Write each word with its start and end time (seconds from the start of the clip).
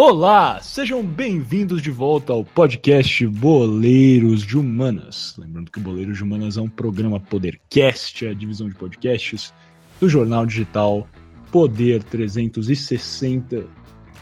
Olá, 0.00 0.60
sejam 0.62 1.02
bem-vindos 1.02 1.82
de 1.82 1.90
volta 1.90 2.32
ao 2.32 2.44
podcast 2.44 3.26
Boleiros 3.26 4.44
de 4.44 4.56
Humanas. 4.56 5.34
Lembrando 5.36 5.72
que 5.72 5.80
o 5.80 5.82
Boleiros 5.82 6.18
de 6.18 6.22
Humanas 6.22 6.56
é 6.56 6.60
um 6.60 6.68
programa 6.68 7.18
Podercast, 7.18 8.24
a 8.24 8.32
divisão 8.32 8.68
de 8.68 8.76
podcasts 8.76 9.52
do 9.98 10.08
jornal 10.08 10.46
digital 10.46 11.04
Poder 11.50 12.04
360. 12.04 13.66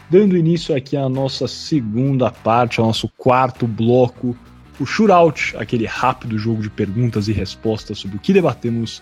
Dando 0.09 0.35
início 0.35 0.75
aqui 0.75 0.97
à 0.97 1.07
nossa 1.07 1.47
segunda 1.47 2.31
parte, 2.31 2.79
ao 2.79 2.87
nosso 2.87 3.07
quarto 3.09 3.67
bloco, 3.67 4.35
o 4.79 4.85
Shootout, 4.85 5.55
aquele 5.57 5.85
rápido 5.85 6.39
jogo 6.39 6.63
de 6.63 6.71
perguntas 6.71 7.27
e 7.27 7.31
respostas 7.31 7.99
sobre 7.99 8.17
o 8.17 8.19
que 8.19 8.33
debatemos 8.33 8.99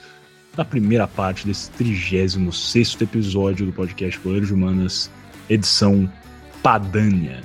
na 0.58 0.66
primeira 0.66 1.08
parte 1.08 1.48
desse 1.48 1.72
36 1.72 2.98
episódio 3.00 3.66
do 3.66 3.72
podcast 3.72 4.20
Boleiros 4.20 4.50
de 4.50 4.54
Humanas, 4.54 5.10
edição 5.50 6.12
Padania. 6.66 7.44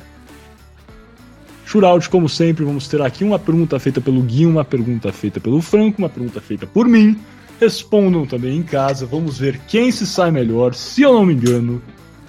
Shootout, 1.67 2.09
como 2.09 2.27
sempre, 2.27 2.65
vamos 2.65 2.89
ter 2.89 3.03
aqui 3.03 3.23
uma 3.23 3.39
pergunta 3.39 3.79
feita 3.79 4.01
pelo 4.01 4.23
Gui, 4.23 4.47
uma 4.47 4.65
pergunta 4.65 5.13
feita 5.13 5.39
pelo 5.39 5.61
Franco, 5.61 5.99
uma 5.99 6.09
pergunta 6.09 6.41
feita 6.41 6.67
por 6.67 6.89
mim. 6.89 7.21
Respondam 7.61 8.25
também 8.25 8.57
em 8.57 8.63
casa, 8.63 9.05
vamos 9.05 9.39
ver 9.39 9.61
quem 9.69 9.93
se 9.93 10.07
sai 10.07 10.31
melhor. 10.31 10.73
Se 10.73 11.03
eu 11.03 11.13
não 11.13 11.27
me 11.27 11.35
engano, 11.35 11.83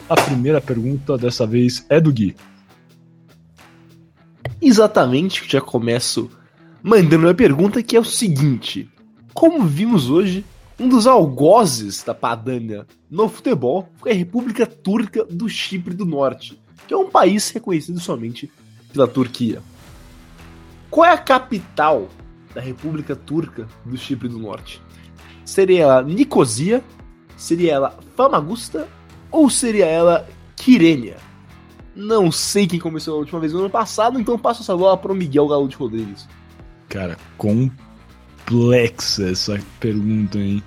a 0.09 0.15
primeira 0.15 0.59
pergunta 0.59 1.17
dessa 1.17 1.47
vez 1.47 1.85
é 1.87 1.97
do 2.01 2.11
Gui. 2.11 2.35
Exatamente, 4.61 5.45
já 5.47 5.61
começo 5.61 6.29
mandando 6.83 7.25
uma 7.25 7.33
pergunta 7.33 7.81
que 7.81 7.95
é 7.95 8.01
o 8.01 8.03
seguinte: 8.03 8.89
Como 9.33 9.63
vimos 9.63 10.09
hoje, 10.09 10.43
um 10.77 10.89
dos 10.89 11.07
algozes 11.07 12.03
da 12.03 12.13
Padania 12.13 12.85
no 13.09 13.29
futebol 13.29 13.87
foi 13.95 14.11
a 14.11 14.15
República 14.15 14.65
Turca 14.65 15.23
do 15.23 15.47
Chipre 15.47 15.93
do 15.93 16.05
Norte 16.05 16.60
que 16.91 16.95
é 16.95 16.97
um 16.97 17.09
país 17.09 17.49
reconhecido 17.51 18.01
somente 18.01 18.51
pela 18.91 19.07
Turquia. 19.07 19.61
Qual 20.89 21.09
é 21.09 21.13
a 21.13 21.17
capital 21.17 22.09
da 22.53 22.59
República 22.59 23.15
Turca 23.15 23.65
do 23.85 23.97
Chipre 23.97 24.27
do 24.27 24.37
Norte? 24.37 24.81
Seria 25.45 25.83
ela 25.83 26.03
Nicosia? 26.03 26.83
Seria 27.37 27.75
ela 27.75 27.97
Famagusta? 28.17 28.89
Ou 29.31 29.49
seria 29.49 29.85
ela 29.85 30.27
Quirênia? 30.57 31.15
Não 31.95 32.29
sei 32.29 32.67
quem 32.67 32.77
começou 32.77 33.15
a 33.15 33.19
última 33.19 33.39
vez 33.39 33.53
no 33.53 33.59
ano 33.59 33.69
passado, 33.69 34.19
então 34.19 34.37
passo 34.37 34.61
essa 34.61 34.75
bola 34.75 34.97
para 34.97 35.13
o 35.13 35.15
Miguel 35.15 35.47
Galo 35.47 35.69
de 35.69 35.77
Rodrigues. 35.77 36.27
Cara, 36.89 37.17
complexa 37.37 39.29
essa 39.29 39.57
pergunta, 39.79 40.37
hein? 40.37 40.61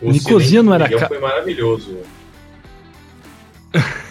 O 0.00 0.10
Nicosia 0.10 0.62
não 0.62 0.72
era. 0.72 0.84
Miguel 0.84 1.08
foi 1.08 1.20
maravilhoso. 1.20 1.98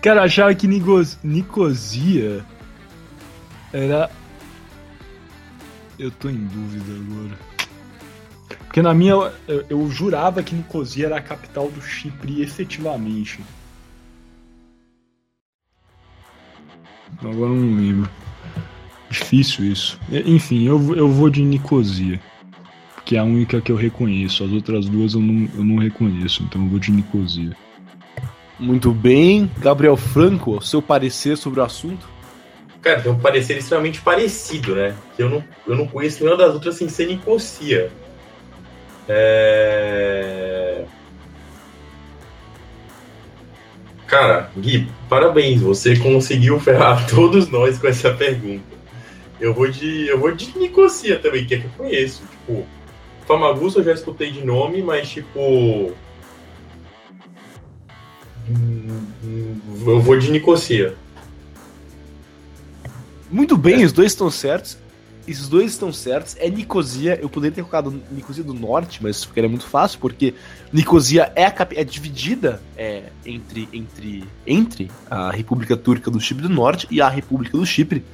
Cara, 0.00 0.20
eu 0.20 0.24
achava 0.24 0.54
que 0.54 0.66
Nicos... 0.66 1.18
Nicosia 1.22 2.44
era. 3.72 4.10
Eu 5.98 6.10
tô 6.10 6.28
em 6.28 6.46
dúvida 6.46 6.92
agora. 6.92 7.38
Porque 8.64 8.82
na 8.82 8.94
minha. 8.94 9.12
Eu, 9.46 9.66
eu 9.68 9.90
jurava 9.90 10.42
que 10.42 10.54
Nicosia 10.54 11.06
era 11.06 11.16
a 11.16 11.22
capital 11.22 11.70
do 11.70 11.80
Chipre 11.80 12.42
efetivamente. 12.42 13.40
Agora 17.18 17.50
não 17.50 17.76
lembro. 17.76 18.10
Difícil 19.10 19.66
isso. 19.66 20.00
Enfim, 20.10 20.64
eu, 20.64 20.96
eu 20.96 21.08
vou 21.08 21.28
de 21.28 21.42
Nicosia 21.42 22.20
que 23.04 23.16
é 23.16 23.18
a 23.18 23.24
única 23.24 23.60
que 23.60 23.72
eu 23.72 23.76
reconheço. 23.76 24.44
As 24.44 24.50
outras 24.50 24.86
duas 24.86 25.14
eu 25.14 25.20
não, 25.20 25.48
eu 25.56 25.64
não 25.64 25.76
reconheço, 25.76 26.42
então 26.42 26.62
eu 26.62 26.68
vou 26.68 26.78
de 26.78 26.90
Nicosia. 26.90 27.56
Muito 28.58 28.92
bem. 28.92 29.50
Gabriel 29.58 29.96
Franco, 29.96 30.60
seu 30.62 30.80
parecer 30.80 31.36
sobre 31.36 31.60
o 31.60 31.64
assunto? 31.64 32.08
Cara, 32.80 33.00
tem 33.00 33.12
um 33.12 33.18
parecer 33.18 33.56
extremamente 33.56 34.00
parecido, 34.00 34.74
né? 34.74 34.94
Que 35.16 35.22
eu 35.22 35.28
não, 35.28 35.44
eu 35.66 35.76
não 35.76 35.86
conheço 35.86 36.22
nenhuma 36.22 36.36
das 36.36 36.52
outras 36.54 36.76
sem 36.76 36.88
ser 36.88 37.06
Nicosia. 37.06 37.90
É... 39.08 40.84
Cara, 44.06 44.50
Gui, 44.56 44.88
parabéns, 45.08 45.60
você 45.60 45.96
conseguiu 45.96 46.60
ferrar 46.60 47.06
todos 47.10 47.48
nós 47.48 47.78
com 47.78 47.86
essa 47.86 48.12
pergunta. 48.12 48.64
Eu 49.40 49.54
vou 49.54 49.68
de, 49.68 50.06
eu 50.06 50.20
vou 50.20 50.32
de 50.32 50.56
Nicosia 50.58 51.18
também, 51.18 51.44
que 51.44 51.54
é 51.54 51.58
que 51.58 51.64
eu 51.64 51.70
conheço. 51.76 52.22
Tipo, 52.22 52.66
Famagusta 53.26 53.80
eu 53.80 53.84
já 53.84 53.92
escutei 53.92 54.30
de 54.30 54.44
nome, 54.44 54.82
mas 54.82 55.08
tipo. 55.08 55.92
Eu 59.86 60.00
vou 60.00 60.18
de 60.18 60.30
Nicosia. 60.30 60.96
Muito 63.30 63.56
bem, 63.56 63.82
é. 63.82 63.84
os 63.84 63.92
dois 63.92 64.12
estão 64.12 64.30
certos. 64.30 64.76
Esses 65.26 65.48
dois 65.48 65.70
estão 65.72 65.92
certos. 65.92 66.36
É 66.38 66.50
Nicosia. 66.50 67.18
Eu 67.20 67.28
poderia 67.28 67.54
ter 67.54 67.62
colocado 67.62 68.02
Nicosia 68.10 68.42
do 68.42 68.52
Norte, 68.52 69.00
mas 69.00 69.24
ficaria 69.24 69.48
muito 69.48 69.64
fácil, 69.64 70.00
porque 70.00 70.34
Nicosia 70.72 71.32
é, 71.36 71.46
a, 71.46 71.68
é 71.70 71.84
dividida 71.84 72.60
é, 72.76 73.04
entre, 73.24 73.68
entre, 73.72 74.24
entre 74.46 74.90
a 75.08 75.30
República 75.30 75.76
Turca 75.76 76.10
do 76.10 76.20
Chipre 76.20 76.42
do 76.42 76.48
Norte 76.48 76.88
e 76.90 77.00
a 77.00 77.08
República 77.08 77.56
do 77.56 77.64
Chipre 77.64 78.04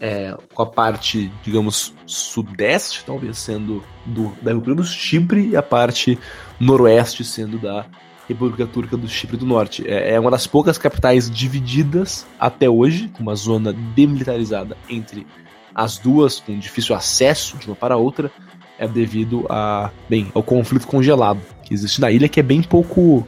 é, 0.00 0.34
com 0.54 0.62
a 0.62 0.66
parte, 0.66 1.30
digamos, 1.44 1.92
sudeste, 2.06 3.04
talvez 3.04 3.38
sendo 3.38 3.84
do, 4.06 4.32
da 4.40 4.50
República 4.50 4.76
do 4.76 4.84
Chipre, 4.84 5.48
e 5.50 5.56
a 5.56 5.62
parte 5.62 6.18
noroeste 6.58 7.22
sendo 7.22 7.58
da 7.58 7.84
República 8.26 8.66
Turca 8.66 8.96
do 8.96 9.08
Chipre 9.08 9.36
do 9.36 9.44
Norte. 9.44 9.86
É, 9.86 10.14
é 10.14 10.20
uma 10.20 10.30
das 10.30 10.46
poucas 10.46 10.78
capitais 10.78 11.30
divididas 11.30 12.26
até 12.38 12.68
hoje, 12.68 13.08
com 13.08 13.22
uma 13.22 13.34
zona 13.34 13.72
demilitarizada 13.72 14.76
entre 14.88 15.26
as 15.74 15.98
duas, 15.98 16.40
com 16.40 16.58
difícil 16.58 16.94
acesso 16.94 17.58
de 17.58 17.66
uma 17.66 17.76
para 17.76 17.94
a 17.94 17.98
outra, 17.98 18.32
é 18.78 18.88
devido 18.88 19.44
a, 19.50 19.90
bem, 20.08 20.30
ao 20.34 20.42
conflito 20.42 20.86
congelado 20.86 21.40
que 21.62 21.74
existe 21.74 22.00
na 22.00 22.10
ilha, 22.10 22.28
que 22.28 22.40
é 22.40 22.42
bem 22.42 22.62
pouco 22.62 23.26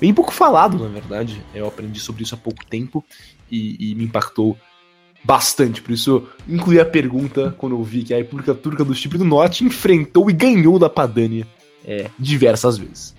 bem 0.00 0.12
pouco 0.12 0.32
falado, 0.32 0.78
na 0.78 0.88
verdade. 0.88 1.42
Eu 1.54 1.66
aprendi 1.66 1.98
sobre 1.98 2.22
isso 2.22 2.34
há 2.34 2.38
pouco 2.38 2.64
tempo 2.66 3.04
e, 3.50 3.90
e 3.90 3.94
me 3.94 4.04
impactou 4.04 4.56
bastante. 5.24 5.80
Por 5.80 5.92
isso, 5.92 6.10
eu 6.10 6.28
incluí 6.54 6.78
a 6.78 6.84
pergunta 6.84 7.54
quando 7.56 7.74
eu 7.74 7.82
vi 7.82 8.02
que 8.02 8.12
a 8.12 8.18
República 8.18 8.54
Turca 8.54 8.84
do 8.84 8.94
Chipre 8.94 9.18
do 9.18 9.24
Norte 9.24 9.64
enfrentou 9.64 10.28
e 10.28 10.32
ganhou 10.32 10.78
da 10.78 10.90
Padania 10.90 11.46
é, 11.84 12.10
diversas 12.18 12.76
vezes. 12.76 13.14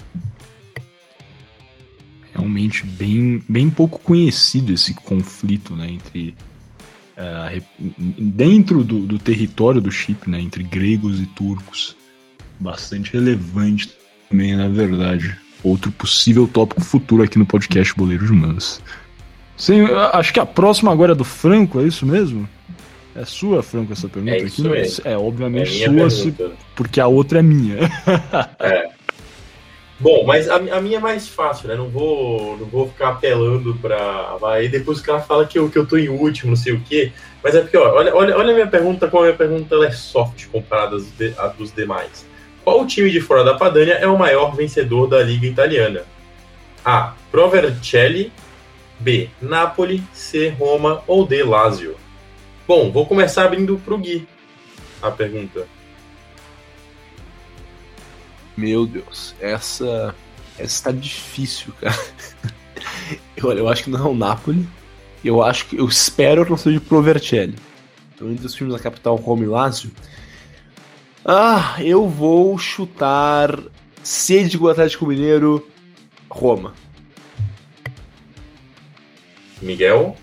Realmente 2.33 2.85
bem, 2.85 3.41
bem 3.49 3.69
pouco 3.69 3.99
conhecido 3.99 4.71
esse 4.71 4.93
conflito 4.93 5.75
né, 5.75 5.89
entre. 5.89 6.35
Uh, 7.17 7.63
dentro 8.19 8.83
do, 8.83 8.99
do, 9.05 9.17
território 9.17 9.79
do 9.79 9.89
Chipre, 9.89 10.29
né, 10.29 10.41
entre 10.41 10.63
gregos 10.63 11.21
e 11.21 11.25
turcos. 11.27 11.95
Bastante 12.59 13.13
relevante 13.13 13.89
também, 14.29 14.53
na 14.53 14.67
verdade. 14.67 15.37
Outro 15.63 15.93
possível 15.93 16.45
tópico 16.45 16.81
futuro 16.81 17.23
aqui 17.23 17.39
no 17.39 17.45
podcast 17.45 17.95
Boleiros 17.95 18.29
Humanos. 18.29 18.81
Sim, 19.57 19.85
acho 20.13 20.33
que 20.33 20.39
a 20.39 20.45
próxima 20.45 20.91
agora 20.91 21.13
é 21.13 21.15
do 21.15 21.23
Franco, 21.23 21.79
é 21.79 21.83
isso 21.83 22.05
mesmo? 22.05 22.47
É 23.15 23.23
sua, 23.23 23.63
Franco, 23.63 23.93
essa 23.93 24.09
pergunta 24.09 24.35
é 24.35 24.41
aqui? 24.41 24.61
Mesmo. 24.61 25.07
É, 25.07 25.17
obviamente 25.17 25.83
é 25.83 25.87
sua, 25.89 26.09
se, 26.09 26.35
porque 26.75 26.99
a 26.99 27.07
outra 27.07 27.39
é 27.39 27.41
minha. 27.41 27.77
é. 28.59 28.89
Bom, 29.97 30.25
mas 30.25 30.49
a, 30.49 30.55
a, 30.55 30.81
minha 30.81 30.97
é 30.97 30.99
mais 30.99 31.29
fácil, 31.29 31.69
né? 31.69 31.75
Não 31.75 31.87
vou, 31.87 32.57
não 32.57 32.65
vou 32.65 32.89
ficar 32.89 33.09
apelando 33.09 33.73
pra. 33.75 34.35
Aí 34.43 34.67
depois 34.67 34.99
o 34.99 35.03
cara 35.03 35.21
fala 35.21 35.45
que 35.45 35.57
eu, 35.57 35.69
que 35.69 35.77
eu 35.77 35.85
tô 35.85 35.97
em 35.97 36.09
último, 36.09 36.51
não 36.51 36.57
sei 36.57 36.73
o 36.73 36.81
quê. 36.81 37.13
Mas 37.41 37.55
é 37.55 37.61
porque, 37.61 37.77
ó, 37.77 37.95
olha, 37.95 38.13
olha, 38.13 38.37
olha 38.37 38.51
a 38.51 38.53
minha 38.53 38.67
pergunta, 38.67 39.07
como 39.07 39.23
a 39.23 39.27
minha 39.27 39.37
pergunta 39.37 39.73
ela 39.73 39.87
é 39.87 39.91
soft 39.91 40.47
comparada 40.47 40.97
às 40.97 41.55
dos 41.55 41.71
demais. 41.71 42.25
Qual 42.65 42.85
time 42.85 43.09
de 43.09 43.21
fora 43.21 43.45
da 43.45 43.53
Padania 43.53 43.93
é 43.93 44.07
o 44.07 44.17
maior 44.17 44.53
vencedor 44.53 45.07
da 45.07 45.23
Liga 45.23 45.45
Italiana? 45.45 46.01
A. 46.83 47.13
Provercelli, 47.31 48.33
B. 48.99 49.29
Napoli, 49.41 50.03
C. 50.13 50.49
Roma 50.49 51.03
ou 51.07 51.25
D. 51.25 51.43
Lazio? 51.43 51.95
Bom, 52.67 52.91
vou 52.91 53.05
começar 53.05 53.45
abrindo 53.45 53.79
pro 53.83 53.97
Gui 53.97 54.27
a 55.01 55.11
pergunta. 55.11 55.67
Meu 58.57 58.85
Deus, 58.85 59.35
essa 59.39 60.15
essa 60.57 60.85
tá 60.85 60.91
difícil, 60.91 61.73
cara. 61.79 61.95
eu, 63.35 63.51
eu 63.51 63.67
acho 63.67 63.83
que 63.83 63.89
não 63.89 63.99
é 63.99 64.09
o 64.09 64.15
Napoli. 64.15 64.67
Eu 65.23 65.41
acho 65.41 65.65
que 65.65 65.77
eu 65.77 65.87
espero 65.87 66.45
que 66.45 66.51
não 66.51 66.57
seja 66.57 66.77
o 66.77 66.81
Provercelli. 66.81 67.55
Então, 68.13 68.31
entre 68.31 68.45
os 68.45 68.53
times 68.53 68.73
da 68.73 68.79
capital 68.79 69.15
Roma 69.15 69.43
e 69.43 69.47
Lazio. 69.47 69.91
Ah, 71.25 71.75
eu 71.79 72.07
vou 72.07 72.57
chutar 72.57 73.59
C 74.03 74.43
de 74.43 74.57
Atlético 74.69 75.07
Mineiro, 75.07 75.67
Roma. 76.29 76.73
Miguel? 79.65 80.15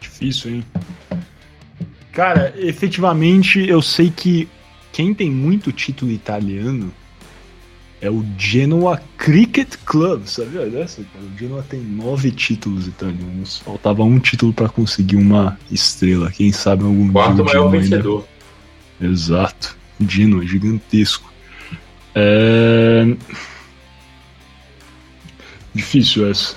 Difícil, 0.00 0.56
hein? 0.56 0.64
Cara, 2.12 2.52
efetivamente 2.58 3.60
eu 3.66 3.80
sei 3.80 4.10
que 4.10 4.48
quem 4.92 5.14
tem 5.14 5.30
muito 5.30 5.72
título 5.72 6.10
italiano 6.10 6.92
é 8.00 8.10
o 8.10 8.24
Genoa 8.36 9.00
Cricket 9.16 9.76
Club, 9.84 10.26
sabia 10.26 10.66
dessa? 10.66 11.04
Cara? 11.04 11.24
O 11.24 11.38
Genoa 11.38 11.62
tem 11.62 11.80
nove 11.80 12.32
títulos 12.32 12.88
italianos. 12.88 13.58
Faltava 13.58 14.02
um 14.02 14.18
título 14.18 14.52
para 14.52 14.68
conseguir 14.68 15.16
uma 15.16 15.58
estrela. 15.70 16.30
Quem 16.32 16.50
sabe 16.50 16.82
algum 16.82 17.12
Quarto 17.12 17.44
maior 17.44 17.70
vencedor. 17.70 18.26
Exato. 19.00 19.79
Genoa, 20.08 20.46
gigantesco. 20.46 21.32
É... 22.14 23.16
Difícil 25.74 26.28
essa. 26.28 26.56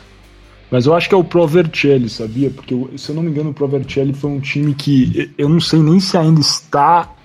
Mas 0.72 0.88
eu 0.88 0.96
acho 0.96 1.08
que 1.08 1.14
é 1.14 1.18
o 1.18 1.24
Provercelli, 1.24 2.10
sabia? 2.10 2.50
Porque, 2.50 2.76
se 2.98 3.10
eu 3.10 3.16
não 3.16 3.22
me 3.22 3.30
engano, 3.30 3.52
o 3.52 3.54
Provercelli 3.54 4.12
foi 4.12 4.32
um 4.32 4.40
time 4.40 4.74
que 4.74 5.32
eu 5.38 5.48
não 5.48 5.60
sei 5.60 5.80
nem 5.80 6.00
se 6.00 6.18
ainda 6.18 6.42
está 6.42 7.16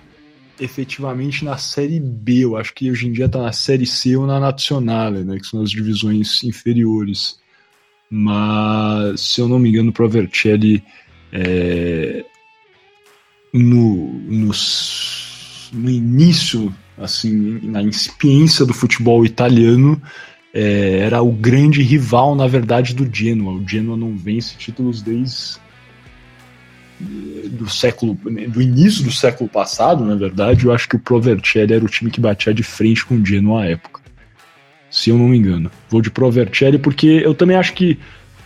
efetivamente 0.61 1.45
na 1.45 1.57
Série 1.57 1.99
B. 1.99 2.45
Eu 2.45 2.57
acho 2.59 2.75
que 2.75 2.91
hoje 2.91 3.09
em 3.09 3.13
dia 3.13 3.25
está 3.25 3.41
na 3.41 3.53
Série 3.53 3.87
C 3.87 4.17
ou 4.17 4.27
na 4.27 4.39
Nazionale, 4.39 5.25
né, 5.25 5.39
que 5.39 5.47
são 5.47 5.63
as 5.63 5.71
divisões 5.71 6.45
inferiores. 6.45 7.39
Mas, 8.11 9.21
se 9.21 9.41
eu 9.41 9.49
não 9.49 9.59
me 9.59 9.71
engano, 9.71 9.91
o 9.91 9.95
Provercelli 9.95 10.83
é, 11.33 12.25
no, 13.53 14.13
no, 14.13 14.53
no 15.73 15.91
início, 15.91 16.75
assim, 16.97 17.61
na 17.63 17.83
incipiência 17.83 18.65
do 18.65 18.75
futebol 18.75 19.25
italiano, 19.25 20.01
é, 20.53 20.99
era 21.01 21.23
o 21.23 21.33
grande 21.33 21.83
rival, 21.83 22.35
na 22.35 22.47
verdade, 22.47 22.95
do 22.95 23.09
Genoa. 23.11 23.55
O 23.55 23.69
Genoa 23.69 23.97
não 23.97 24.17
vence 24.17 24.57
títulos 24.57 25.03
desde 25.03 25.59
do 27.01 27.69
século 27.69 28.19
do 28.49 28.61
início 28.61 29.05
do 29.05 29.13
século 29.13 29.49
passado, 29.49 30.05
na 30.05 30.17
verdade, 30.17 30.67
eu 30.67 30.73
acho 30.73 30.89
que 30.89 30.97
o 30.97 30.99
Provercelli 30.99 31.73
era 31.73 31.85
o 31.85 31.89
time 31.89 32.11
que 32.11 32.21
batia 32.21 32.53
de 32.53 32.63
frente 32.63 33.07
com 33.07 33.15
o 33.15 33.25
Genoa 33.25 33.63
à 33.63 33.67
época. 33.67 34.01
Se 34.91 35.11
eu 35.11 35.19
não 35.19 35.29
me 35.29 35.39
engano. 35.39 35.71
Vou 35.89 36.01
de 36.01 36.11
Provercelli 36.11 36.79
porque 36.79 37.23
eu 37.25 37.35
também 37.35 37.57
acho 37.57 37.75
que 37.75 37.99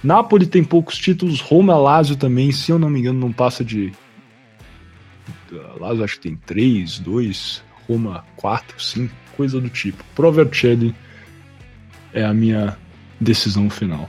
Napoli 0.02 0.46
tem 0.46 0.62
poucos 0.62 0.98
títulos, 0.98 1.40
Roma, 1.40 1.76
Lazio 1.76 2.16
também, 2.16 2.50
se 2.52 2.70
eu 2.70 2.78
não 2.78 2.90
me 2.90 3.00
engano, 3.00 3.19
não 3.19 3.32
passa 3.32 3.64
de 3.64 3.92
Lazio 5.78 6.04
acho 6.04 6.14
que 6.16 6.28
tem 6.28 6.36
3, 6.36 6.98
2, 6.98 7.62
Roma 7.88 8.24
4, 8.36 8.80
5, 8.80 9.14
coisa 9.36 9.60
do 9.60 9.69
tipo. 9.69 10.02
Provercelli 10.14 10.94
é 12.12 12.24
a 12.24 12.32
minha 12.32 12.76
decisão 13.20 13.69
final. 13.70 14.08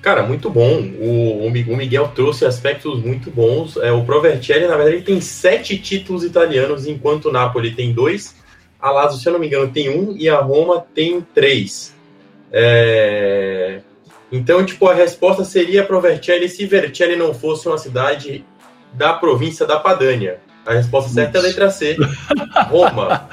Cara, 0.00 0.22
muito 0.22 0.48
bom. 0.48 0.80
O, 1.00 1.46
o 1.46 1.76
Miguel 1.76 2.08
trouxe 2.14 2.44
aspectos 2.44 3.02
muito 3.02 3.30
bons. 3.30 3.76
É, 3.76 3.92
o 3.92 4.04
Provercelli, 4.04 4.66
na 4.66 4.76
verdade, 4.76 4.96
ele 4.96 5.04
tem 5.04 5.20
sete 5.20 5.76
títulos 5.76 6.24
italianos, 6.24 6.86
enquanto 6.86 7.26
o 7.26 7.32
Napoli 7.32 7.74
tem 7.74 7.92
dois. 7.92 8.36
A 8.80 8.90
Lazio, 8.90 9.20
se 9.20 9.28
eu 9.28 9.32
não 9.32 9.40
me 9.40 9.48
engano, 9.48 9.70
tem 9.72 9.90
um 9.90 10.16
e 10.16 10.28
a 10.28 10.40
Roma 10.40 10.84
tem 10.94 11.20
três. 11.20 11.94
É... 12.52 13.80
Então, 14.30 14.64
tipo, 14.64 14.86
a 14.88 14.94
resposta 14.94 15.44
seria 15.44 15.84
Provercelli 15.84 16.48
se 16.48 16.66
Vercelli 16.66 17.16
não 17.16 17.32
fosse 17.32 17.66
uma 17.66 17.78
cidade 17.78 18.44
da 18.92 19.12
província 19.14 19.66
da 19.66 19.78
Padania. 19.78 20.40
A 20.66 20.74
resposta 20.74 21.10
certa 21.10 21.38
é 21.38 21.40
a 21.40 21.44
letra 21.44 21.70
C. 21.70 21.96
Roma. 22.68 23.28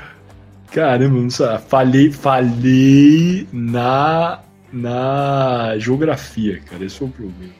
Caramba, 0.70 1.20
não 1.20 1.30
sei. 1.30 1.46
Falei, 1.68 2.12
falei 2.12 3.48
na 3.50 4.40
na 4.72 5.78
geografia, 5.78 6.60
cara. 6.60 6.84
Esse 6.84 6.98
foi 6.98 7.08
o 7.08 7.10
problema. 7.10 7.52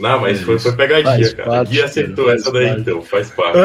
Não, 0.00 0.20
mas 0.20 0.40
é 0.40 0.44
foi, 0.44 0.58
foi 0.58 0.74
pegadinha, 0.74 1.34
cara. 1.34 1.48
Parte, 1.50 1.70
Gui 1.70 1.82
acertou 1.82 2.24
cara, 2.24 2.36
essa 2.36 2.52
daí, 2.52 2.66
parte. 2.66 2.80
então, 2.80 3.02
faz 3.02 3.30
parte. 3.30 3.58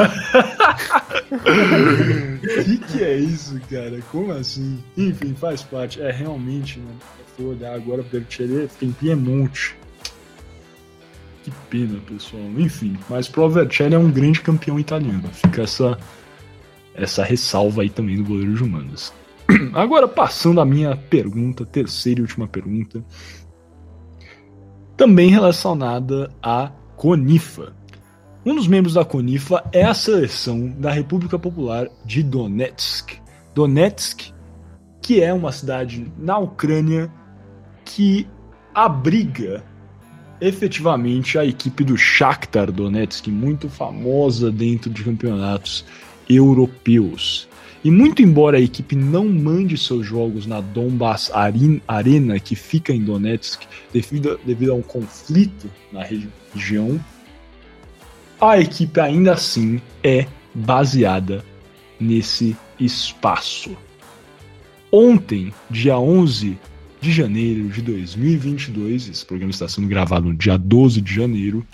O 1.31 2.39
que, 2.63 2.77
que 2.77 3.04
é 3.04 3.16
isso, 3.16 3.60
cara? 3.69 4.00
Como 4.12 4.31
assim? 4.33 4.83
Enfim, 4.95 5.33
faz 5.33 5.63
parte. 5.63 6.00
É 6.01 6.12
realmente, 6.12 6.77
né? 6.80 6.94
Olhar 7.44 7.74
agora, 7.74 8.03
Bertieri 8.03 8.68
fica 8.68 8.86
em 8.86 8.91
Piemonte. 8.91 9.75
Que 11.44 11.51
pena, 11.69 12.00
pessoal. 12.01 12.44
Enfim, 12.57 12.97
mas 13.09 13.27
Provercelli 13.27 13.95
é 13.95 13.97
um 13.97 14.12
grande 14.12 14.41
campeão 14.41 14.80
italiano. 14.80 15.30
Fica 15.31 15.63
essa, 15.63 15.97
essa 16.94 17.24
ressalva 17.24 17.81
aí 17.81 17.89
também 17.89 18.18
do 18.18 18.24
goleiro 18.24 18.53
de 18.53 18.63
humanas. 18.63 19.13
Agora, 19.74 20.07
passando 20.07 20.59
a 20.59 20.65
minha 20.65 20.95
pergunta, 20.95 21.65
terceira 21.65 22.19
e 22.19 22.24
última 22.24 22.47
pergunta, 22.47 23.03
também 24.97 25.30
relacionada 25.30 26.30
à 26.42 26.71
CONIFA. 26.97 27.74
Um 28.45 28.56
dos 28.56 28.68
membros 28.68 28.94
da 28.94 29.06
CONIFA 29.06 29.63
é 29.71 29.83
a 29.83 29.94
seleção 29.94 30.69
da 30.77 30.92
República 30.92 31.39
Popular 31.39 31.88
de 32.06 32.21
Donetsk. 32.21 33.18
Donetsk, 33.56 34.33
que 35.01 35.21
é 35.21 35.33
uma 35.33 35.51
cidade 35.51 36.12
na 36.18 36.38
Ucrânia 36.38 37.12
que 37.89 38.27
abriga 38.74 39.63
efetivamente 40.39 41.38
a 41.38 41.45
equipe 41.45 41.83
do 41.83 41.97
Shakhtar 41.97 42.71
Donetsk, 42.71 43.27
muito 43.27 43.68
famosa 43.68 44.51
dentro 44.51 44.89
de 44.91 45.03
campeonatos 45.03 45.83
europeus. 46.30 47.47
E 47.83 47.89
muito 47.89 48.21
embora 48.21 48.57
a 48.57 48.62
equipe 48.62 48.95
não 48.95 49.25
mande 49.25 49.77
seus 49.77 50.06
jogos 50.06 50.45
na 50.45 50.62
Donbass 50.62 51.31
Arena, 51.88 52.39
que 52.39 52.56
fica 52.56 52.94
em 52.94 53.03
Donetsk, 53.03 53.63
devido, 53.92 54.39
devido 54.45 54.71
a 54.71 54.75
um 54.75 54.81
conflito 54.81 55.69
na 55.92 56.03
região, 56.03 57.03
a 58.39 58.59
equipe 58.59 59.00
ainda 59.00 59.33
assim 59.33 59.81
é 60.03 60.27
baseada 60.53 61.44
nesse 62.00 62.56
espaço. 62.80 63.75
Ontem, 64.92 65.53
dia 65.69 65.97
11 65.97 66.57
de 67.01 67.11
janeiro 67.11 67.69
de 67.69 67.81
2022, 67.81 69.09
esse 69.09 69.25
programa 69.25 69.51
está 69.51 69.67
sendo 69.67 69.87
gravado 69.87 70.27
no 70.27 70.35
dia 70.35 70.57
12 70.57 71.01
de 71.01 71.13
janeiro, 71.13 71.65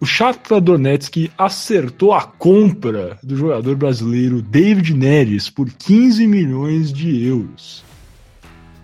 o 0.00 0.06
Shakhtar 0.06 0.60
Donetsk 0.62 1.30
acertou 1.36 2.14
a 2.14 2.22
compra 2.22 3.18
do 3.22 3.36
jogador 3.36 3.76
brasileiro 3.76 4.40
David 4.40 4.94
Neres 4.94 5.50
por 5.50 5.70
15 5.70 6.26
milhões 6.26 6.90
de 6.90 7.22
euros. 7.22 7.84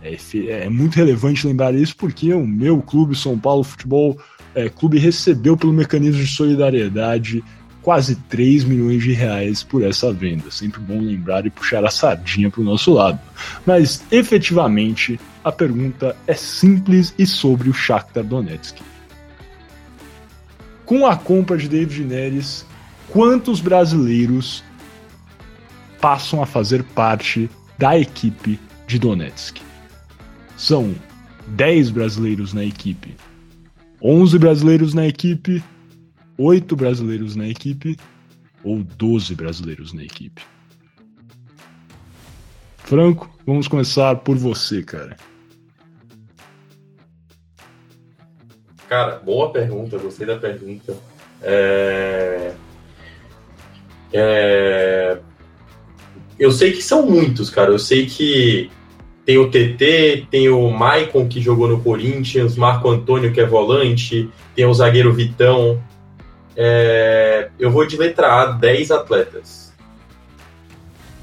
É, 0.03 0.15
é, 0.49 0.69
muito 0.69 0.95
relevante 0.95 1.47
lembrar 1.47 1.75
isso 1.75 1.97
porque 1.97 2.33
o 2.35 2.47
meu 2.47 2.83
clube, 2.83 3.17
São 3.17 3.39
Paulo 3.39 3.65
Futebol 3.65 4.21
é, 4.55 4.69
Clube, 4.69 4.99
recebeu 4.99 5.57
pelo 5.57 5.73
mecanismo 5.73 6.23
de 6.23 6.29
solidariedade 6.29 7.43
quase 7.87 8.17
3 8.17 8.65
milhões 8.65 9.01
de 9.03 9.13
reais 9.13 9.63
por 9.63 9.83
essa 9.83 10.13
venda. 10.13 10.51
Sempre 10.51 10.81
bom 10.81 11.01
lembrar 11.01 11.47
e 11.47 11.51
puxar 11.51 11.85
a 11.85 11.91
sardinha 11.91 12.51
para 12.51 12.61
o 12.61 12.65
nosso 12.65 12.93
lado. 12.93 13.19
Mas, 13.65 14.03
efetivamente, 14.11 15.19
a 15.45 15.53
pergunta 15.53 16.17
é 16.27 16.35
simples 16.35 17.15
e 17.17 17.25
sobre 17.25 17.71
o 17.71 17.73
Shakhtar 17.73 18.25
Donetsk 18.25 18.77
com 20.87 21.05
a 21.05 21.17
compra 21.17 21.59
de 21.59 21.69
David 21.69 22.05
Neres, 22.05 22.65
quantos 23.09 23.61
brasileiros 23.61 24.63
passam 26.01 26.41
a 26.41 26.47
fazer 26.47 26.85
parte 26.85 27.51
da 27.77 27.99
equipe 27.99 28.59
de 28.87 28.97
Donetsk? 28.97 29.59
São 30.57 30.95
10 31.49 31.91
brasileiros 31.91 32.55
na 32.55 32.65
equipe, 32.65 33.17
11 34.01 34.39
brasileiros 34.39 34.95
na 34.95 35.07
equipe, 35.09 35.63
8 36.39 36.77
brasileiros 36.77 37.37
na 37.37 37.49
equipe 37.49 37.97
ou 38.63 38.83
12 38.83 39.35
brasileiros 39.35 39.93
na 39.93 40.03
equipe? 40.03 40.43
Franco, 42.79 43.29
vamos 43.47 43.67
começar 43.67 44.17
por 44.17 44.37
você, 44.37 44.83
cara. 44.83 45.17
Cara, 48.89 49.17
boa 49.17 49.51
pergunta, 49.51 49.99
gostei 49.99 50.27
da 50.27 50.37
pergunta. 50.37 50.97
É... 51.43 52.53
É... 54.13 55.19
Eu 56.39 56.53
sei 56.53 56.73
que 56.73 56.83
são 56.83 57.05
muitos, 57.05 57.51
cara. 57.51 57.73
Eu 57.73 57.79
sei 57.79 58.07
que 58.07 58.71
tem 59.25 59.39
o 59.39 59.51
TT, 59.51 60.29
tem 60.31 60.49
o 60.49 60.71
Maicon 60.71 61.27
que 61.27 61.41
jogou 61.41 61.67
no 61.67 61.81
Corinthians, 61.81 62.57
Marco 62.57 62.89
Antônio 62.89 63.33
que 63.33 63.41
é 63.41 63.47
volante, 63.47 64.31
tem 64.55 64.65
o 64.65 64.73
zagueiro 64.73 65.13
Vitão. 65.13 65.83
É... 66.57 67.51
Eu 67.59 67.71
vou 67.71 67.87
de 67.87 67.97
letra 67.97 68.43
A, 68.43 68.47
10 68.53 68.91
atletas. 68.91 69.73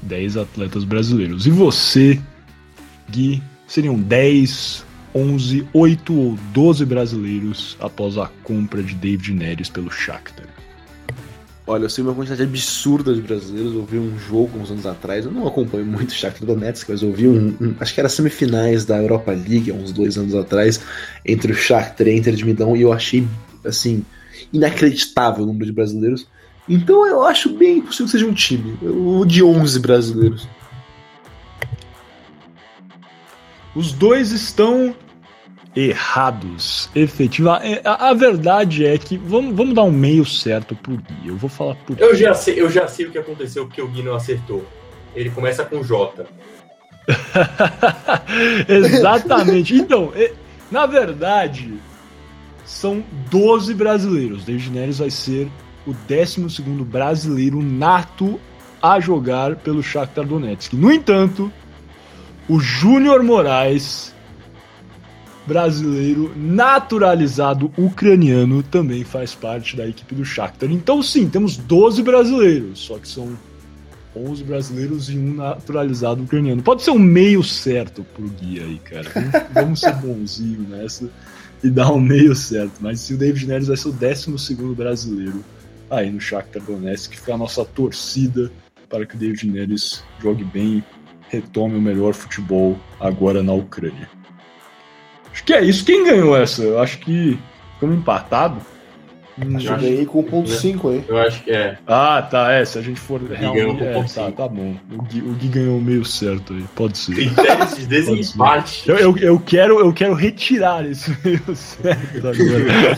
10 0.02 0.36
atletas 0.36 0.84
brasileiros. 0.84 1.46
E 1.46 1.50
você, 1.50 2.20
Gui, 3.10 3.42
seriam 3.66 3.98
10 3.98 4.84
11, 5.14 5.68
8 5.72 6.12
ou 6.12 6.36
12 6.52 6.84
brasileiros 6.84 7.76
após 7.78 8.18
a 8.18 8.28
compra 8.42 8.82
de 8.82 8.94
David 8.94 9.32
Neres 9.32 9.68
pelo 9.68 9.90
Shakhtar. 9.90 10.48
Olha, 11.66 11.84
eu 11.84 11.88
sei 11.88 12.04
uma 12.04 12.12
quantidade 12.12 12.42
absurda 12.42 13.14
de 13.14 13.22
brasileiros. 13.22 13.72
Eu 13.72 13.84
vi 13.84 13.96
um 13.96 14.18
jogo 14.18 14.58
uns 14.58 14.70
anos 14.70 14.84
atrás. 14.84 15.24
Eu 15.24 15.30
não 15.30 15.46
acompanho 15.46 15.86
muito 15.86 16.10
o 16.10 16.14
Shakhtar 16.14 16.46
Donetsk, 16.46 16.90
mas 16.90 17.00
eu 17.00 17.12
vi 17.12 17.28
um, 17.28 17.56
um, 17.60 17.74
Acho 17.78 17.94
que 17.94 18.00
era 18.00 18.08
semifinais 18.08 18.84
da 18.84 19.00
Europa 19.00 19.30
League, 19.30 19.72
uns 19.72 19.92
dois 19.92 20.18
anos 20.18 20.34
atrás, 20.34 20.80
entre 21.24 21.52
o 21.52 21.54
Shakhtar 21.54 22.08
e 22.08 22.10
a 22.10 22.16
Inter 22.16 22.34
de 22.34 22.44
Milão. 22.44 22.76
E 22.76 22.82
eu 22.82 22.92
achei 22.92 23.26
assim, 23.64 24.04
inacreditável 24.52 25.44
o 25.44 25.46
número 25.46 25.66
de 25.66 25.72
brasileiros. 25.72 26.26
Então 26.68 27.06
eu 27.06 27.22
acho 27.22 27.50
bem 27.50 27.80
possível 27.80 28.06
que 28.06 28.12
seja 28.12 28.26
um 28.26 28.32
time, 28.32 28.78
o 28.82 29.24
de 29.24 29.42
11 29.42 29.80
brasileiros. 29.80 30.48
Os 33.74 33.92
dois 33.92 34.30
estão 34.30 34.94
errados. 35.76 36.88
Efetiva. 36.94 37.60
É, 37.62 37.80
a, 37.84 38.10
a, 38.10 38.14
verdade 38.14 38.86
é 38.86 38.96
que 38.96 39.18
vamos, 39.18 39.54
vamos 39.54 39.74
dar 39.74 39.82
um 39.82 39.90
meio 39.90 40.24
certo 40.24 40.74
pro 40.76 40.96
Gui. 40.96 41.28
Eu 41.28 41.36
vou 41.36 41.50
falar 41.50 41.74
por 41.74 42.00
eu 42.00 42.14
já 42.14 42.32
sei 42.34 42.60
Eu 42.60 42.70
já 42.70 42.86
sei 42.86 43.06
o 43.06 43.10
que 43.10 43.18
aconteceu 43.18 43.66
porque 43.66 43.82
o 43.82 43.88
Gui 43.88 44.02
não 44.02 44.14
acertou. 44.14 44.64
Ele 45.14 45.30
começa 45.30 45.64
com 45.64 45.82
J. 45.82 46.26
Exatamente. 48.68 49.74
Então, 49.74 50.12
é, 50.14 50.32
na 50.70 50.86
verdade, 50.86 51.74
são 52.64 53.04
12 53.30 53.74
brasileiros. 53.74 54.44
David 54.44 54.70
Neres 54.70 54.98
vai 54.98 55.10
ser 55.10 55.48
o 55.86 55.92
12 55.92 56.62
brasileiro 56.84 57.62
nato 57.62 58.40
a 58.82 59.00
jogar 59.00 59.56
pelo 59.56 59.82
Shakhtar 59.82 60.26
Donetsk. 60.26 60.74
No 60.74 60.92
entanto, 60.92 61.50
o 62.48 62.60
Júnior 62.60 63.22
Moraes, 63.22 64.14
brasileiro 65.46 66.32
naturalizado 66.36 67.72
ucraniano, 67.76 68.62
também 68.62 69.04
faz 69.04 69.34
parte 69.34 69.76
da 69.76 69.86
equipe 69.86 70.14
do 70.14 70.24
Shakhtar. 70.24 70.70
Então, 70.70 71.02
sim, 71.02 71.28
temos 71.28 71.56
12 71.56 72.02
brasileiros, 72.02 72.80
só 72.80 72.98
que 72.98 73.08
são 73.08 73.36
11 74.16 74.44
brasileiros 74.44 75.10
e 75.10 75.18
um 75.18 75.34
naturalizado 75.34 76.22
ucraniano. 76.22 76.62
Pode 76.62 76.82
ser 76.82 76.90
um 76.90 76.98
meio 76.98 77.42
certo 77.42 78.04
pro 78.14 78.28
guia 78.28 78.62
aí, 78.62 78.78
cara. 78.78 79.10
Vamos, 79.52 79.80
ser 79.80 79.94
bonzinho 79.94 80.60
nessa 80.68 81.10
e 81.64 81.70
dar 81.70 81.90
um 81.90 81.98
meio 81.98 82.36
certo. 82.36 82.74
Mas 82.80 83.00
se 83.00 83.14
o 83.14 83.16
David 83.16 83.46
Neres 83.46 83.68
vai 83.68 83.76
ser 83.76 83.88
o 83.88 83.92
12 83.92 84.54
brasileiro 84.76 85.42
aí 85.90 86.10
no 86.10 86.20
Shakhtar 86.20 86.62
Donetsk, 86.62 87.12
que 87.12 87.20
foi 87.20 87.32
a 87.32 87.38
nossa 87.38 87.64
torcida 87.64 88.52
para 88.88 89.06
que 89.06 89.16
o 89.16 89.18
David 89.18 89.50
Neres 89.50 90.04
jogue 90.20 90.44
bem, 90.44 90.84
retome 91.30 91.76
o 91.76 91.80
melhor 91.80 92.12
futebol 92.12 92.78
agora 93.00 93.42
na 93.42 93.54
Ucrânia. 93.54 94.10
Acho 95.32 95.42
que 95.42 95.54
é 95.54 95.64
isso. 95.64 95.84
Quem 95.84 96.04
ganhou 96.04 96.36
essa? 96.36 96.62
Eu 96.62 96.78
acho 96.78 96.98
que 96.98 97.38
ficamos 97.74 97.96
empatados. 97.96 98.62
Acho 99.56 99.66
eu 99.66 99.78
ganhei 99.78 100.06
com 100.06 100.22
1.5 100.22 100.92
aí. 100.92 101.04
Eu 101.08 101.18
acho 101.18 101.42
que 101.42 101.50
é. 101.50 101.76
Ah, 101.86 102.22
tá. 102.22 102.52
É, 102.52 102.64
se 102.64 102.78
a 102.78 102.82
gente 102.82 103.00
for 103.00 103.20
realmente. 103.20 103.82
É, 103.82 104.02
tá, 104.04 104.30
tá 104.30 104.48
bom. 104.48 104.76
O 104.92 105.02
Gui, 105.02 105.22
o 105.22 105.32
Gui 105.32 105.48
ganhou 105.48 105.80
meio 105.80 106.04
certo 106.04 106.52
aí. 106.52 106.64
Pode 106.76 106.96
ser. 106.96 107.16
Tem 107.16 107.34
testes 107.34 107.86
desempate. 107.86 108.88
Eu, 108.88 108.96
eu, 108.96 109.16
eu, 109.18 109.40
quero, 109.40 109.80
eu 109.80 109.92
quero 109.92 110.14
retirar 110.14 110.88
esse 110.88 111.16
meio 111.24 111.42
certo 111.56 112.18
agora. 112.18 112.94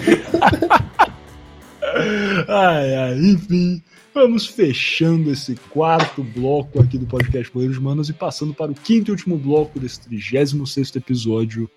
ai, 2.49 2.95
ai, 2.95 3.19
enfim. 3.19 3.83
Vamos 4.13 4.47
fechando 4.47 5.31
esse 5.31 5.57
quarto 5.71 6.23
bloco 6.23 6.81
aqui 6.81 6.99
do 6.99 7.07
podcast 7.07 7.51
Poeiros 7.51 7.79
Manos 7.79 8.09
e 8.09 8.13
passando 8.15 8.55
para 8.55 8.73
o 8.73 8.75
quinto 8.75 9.11
e 9.11 9.13
último 9.13 9.37
bloco 9.37 9.79
desse 9.79 10.01
36 10.03 10.97
episódio, 10.97 11.71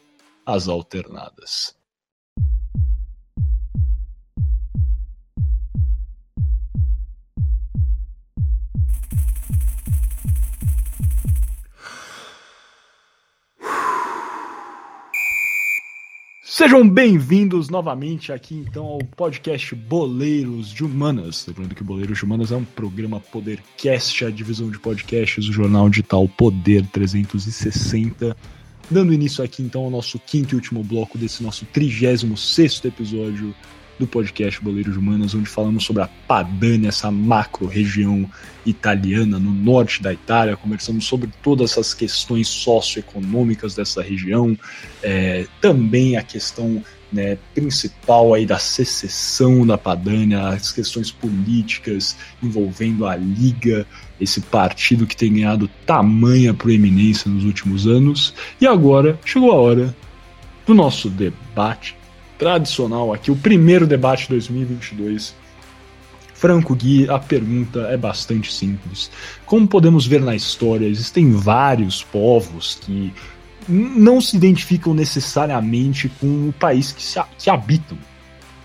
As 0.46 0.68
Alternadas. 0.68 1.79
Sejam 16.52 16.90
bem-vindos 16.90 17.70
novamente 17.70 18.34
aqui 18.34 18.56
então 18.56 18.84
ao 18.84 18.98
podcast 18.98 19.76
Boleiros 19.76 20.70
de 20.72 20.84
Humanas. 20.84 21.46
Lembrando 21.48 21.76
que 21.76 21.84
Boleiros 21.84 22.18
de 22.18 22.26
Humanas 22.26 22.52
é 22.52 22.56
um 22.56 22.66
programa 22.66 23.20
Podercast, 23.20 24.26
a 24.26 24.32
divisão 24.32 24.72
de 24.72 24.80
podcasts 24.80 25.46
do 25.46 25.54
jornal 25.54 25.88
digital 25.92 26.28
Poder 26.28 26.88
360. 26.88 28.36
Dando 28.90 29.14
início 29.14 29.44
aqui 29.44 29.62
então 29.62 29.84
ao 29.84 29.92
nosso 29.92 30.18
quinto 30.18 30.56
e 30.56 30.58
último 30.58 30.84
bloco 30.84 31.20
desse 31.20 31.44
nosso 31.44 31.66
36 31.68 32.84
episódio 32.84 33.54
do 34.00 34.08
podcast 34.08 34.64
Boleiros 34.64 34.96
Humanas, 34.96 35.36
onde 35.36 35.50
falamos 35.50 35.84
sobre 35.84 36.02
a 36.02 36.08
Padania, 36.08 36.88
essa 36.88 37.12
macro 37.12 37.68
região 37.68 38.30
italiana 38.66 39.38
no 39.38 39.52
norte 39.52 40.02
da 40.02 40.14
Itália. 40.14 40.56
Conversamos 40.56 41.06
sobre 41.06 41.30
todas 41.44 41.72
essas 41.72 41.94
questões 41.94 42.48
socioeconômicas 42.48 43.76
dessa 43.76 44.02
região, 44.02 44.58
é, 45.04 45.46
também 45.60 46.16
a 46.16 46.24
questão 46.24 46.82
né, 47.12 47.38
principal 47.54 48.34
aí 48.34 48.46
da 48.46 48.58
secessão 48.58 49.66
da 49.66 49.78
Padania, 49.78 50.48
as 50.50 50.72
questões 50.72 51.12
políticas 51.12 52.16
envolvendo 52.42 53.06
a 53.06 53.16
Liga, 53.16 53.86
esse 54.22 54.40
partido 54.42 55.08
que 55.08 55.18
tem 55.18 55.34
ganhado 55.34 55.70
tamanha 55.86 56.54
proeminência 56.54 57.30
nos 57.30 57.44
últimos 57.44 57.86
anos. 57.86 58.34
E 58.62 58.68
agora 58.68 59.20
chegou 59.26 59.52
a 59.52 59.56
hora 59.56 59.96
do 60.66 60.74
nosso 60.74 61.10
debate 61.10 61.99
tradicional 62.40 63.14
aqui, 63.14 63.30
o 63.30 63.36
primeiro 63.36 63.86
debate 63.86 64.30
2022. 64.30 65.36
Franco 66.34 66.74
Gui, 66.74 67.10
a 67.10 67.20
pergunta 67.20 67.82
é 67.82 67.98
bastante 67.98 68.52
simples. 68.52 69.12
Como 69.46 69.68
podemos 69.68 70.08
ver 70.08 70.22
na 70.22 70.34
história, 70.34 70.88
existem 70.88 71.34
vários 71.34 72.02
povos 72.02 72.80
que 72.82 73.14
não 73.68 74.22
se 74.22 74.38
identificam 74.38 74.94
necessariamente 74.94 76.08
com 76.08 76.48
o 76.48 76.54
país 76.54 76.94
que, 76.94 77.04
se, 77.04 77.20
que 77.38 77.50
habitam. 77.50 77.98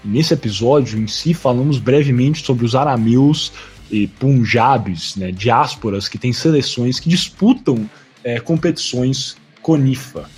E 0.04 0.09
nesse 0.09 0.33
episódio 0.33 0.99
em 1.00 1.09
si, 1.09 1.35
falamos 1.35 1.78
brevemente 1.78 2.47
sobre 2.47 2.64
os 2.64 2.76
arameus 2.76 3.52
e 3.90 4.07
punjabis, 4.07 5.16
né, 5.16 5.33
diásporas 5.33 6.09
que 6.09 6.16
têm 6.16 6.33
seleções 6.33 7.00
que 7.00 7.09
disputam 7.09 7.90
é, 8.23 8.38
competições 8.38 9.37
CONIFA, 9.61 10.31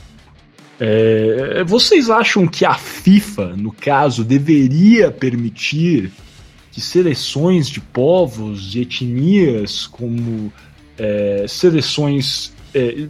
é, 0.78 1.64
vocês 1.64 2.10
acham 2.10 2.46
que 2.46 2.64
a 2.64 2.74
FIFA, 2.74 3.56
no 3.56 3.72
caso, 3.72 4.22
deveria 4.22 5.10
permitir 5.10 6.12
que 6.70 6.80
seleções 6.80 7.68
de 7.68 7.80
povos, 7.80 8.70
de 8.70 8.82
etnias, 8.82 9.86
como 9.86 10.52
é, 10.98 11.46
seleções 11.48 12.52
é, 12.74 13.06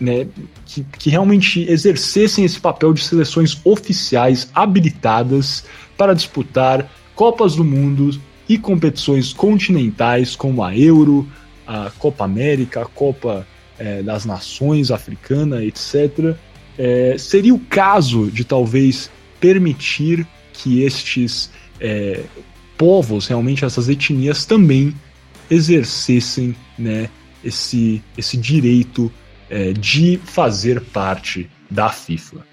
né, 0.00 0.26
que, 0.66 0.84
que 0.98 1.10
realmente 1.10 1.60
exercessem 1.70 2.44
esse 2.44 2.58
papel 2.58 2.92
de 2.92 3.04
seleções 3.04 3.60
oficiais 3.64 4.50
habilitadas 4.52 5.64
para 5.96 6.14
disputar 6.14 6.90
Copas 7.14 7.54
do 7.54 7.62
Mundo 7.62 8.20
e 8.48 8.58
competições 8.58 9.32
continentais 9.32 10.34
como 10.34 10.64
a 10.64 10.76
Euro, 10.76 11.28
a 11.64 11.92
Copa 11.96 12.24
América, 12.24 12.82
a 12.82 12.86
Copa 12.86 13.46
é, 13.78 14.02
das 14.02 14.24
Nações 14.24 14.90
Africana, 14.90 15.62
etc 15.64 16.36
é, 16.78 17.16
seria 17.18 17.54
o 17.54 17.58
caso 17.58 18.30
de 18.30 18.44
talvez 18.44 19.10
permitir 19.40 20.26
que 20.52 20.82
estes 20.82 21.50
é, 21.80 22.24
povos, 22.76 23.26
realmente 23.26 23.64
essas 23.64 23.88
etnias, 23.88 24.44
também 24.44 24.94
exercessem 25.50 26.54
né, 26.78 27.08
esse, 27.42 28.02
esse 28.16 28.36
direito 28.36 29.12
é, 29.50 29.72
de 29.72 30.18
fazer 30.24 30.80
parte 30.80 31.48
da 31.70 31.90
FIFA. 31.90 32.46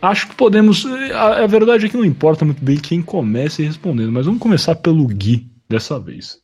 Acho 0.00 0.28
que 0.28 0.34
podemos. 0.34 0.84
A, 1.12 1.44
a 1.44 1.46
verdade 1.46 1.86
é 1.86 1.88
que 1.88 1.96
não 1.96 2.04
importa 2.04 2.44
muito 2.44 2.62
bem 2.62 2.76
quem 2.76 3.00
comece 3.00 3.62
respondendo, 3.62 4.12
mas 4.12 4.26
vamos 4.26 4.40
começar 4.40 4.74
pelo 4.76 5.06
Gui 5.06 5.48
dessa 5.68 5.98
vez. 5.98 6.38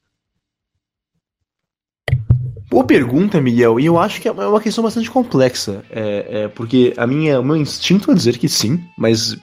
Boa 2.73 2.85
pergunta, 2.85 3.39
Miguel, 3.39 3.79
e 3.79 3.85
eu 3.85 3.99
acho 3.99 4.19
que 4.19 4.27
é 4.27 4.33
uma 4.33 4.59
questão 4.59 4.83
bastante 4.83 5.11
complexa, 5.11 5.85
é, 5.91 6.27
é, 6.31 6.49
porque 6.49 6.95
a 6.97 7.07
minha, 7.07 7.39
o 7.39 7.45
meu 7.45 7.55
instinto 7.55 8.11
é 8.11 8.15
dizer 8.15 8.39
que 8.39 8.49
sim, 8.49 8.83
mas, 8.97 9.37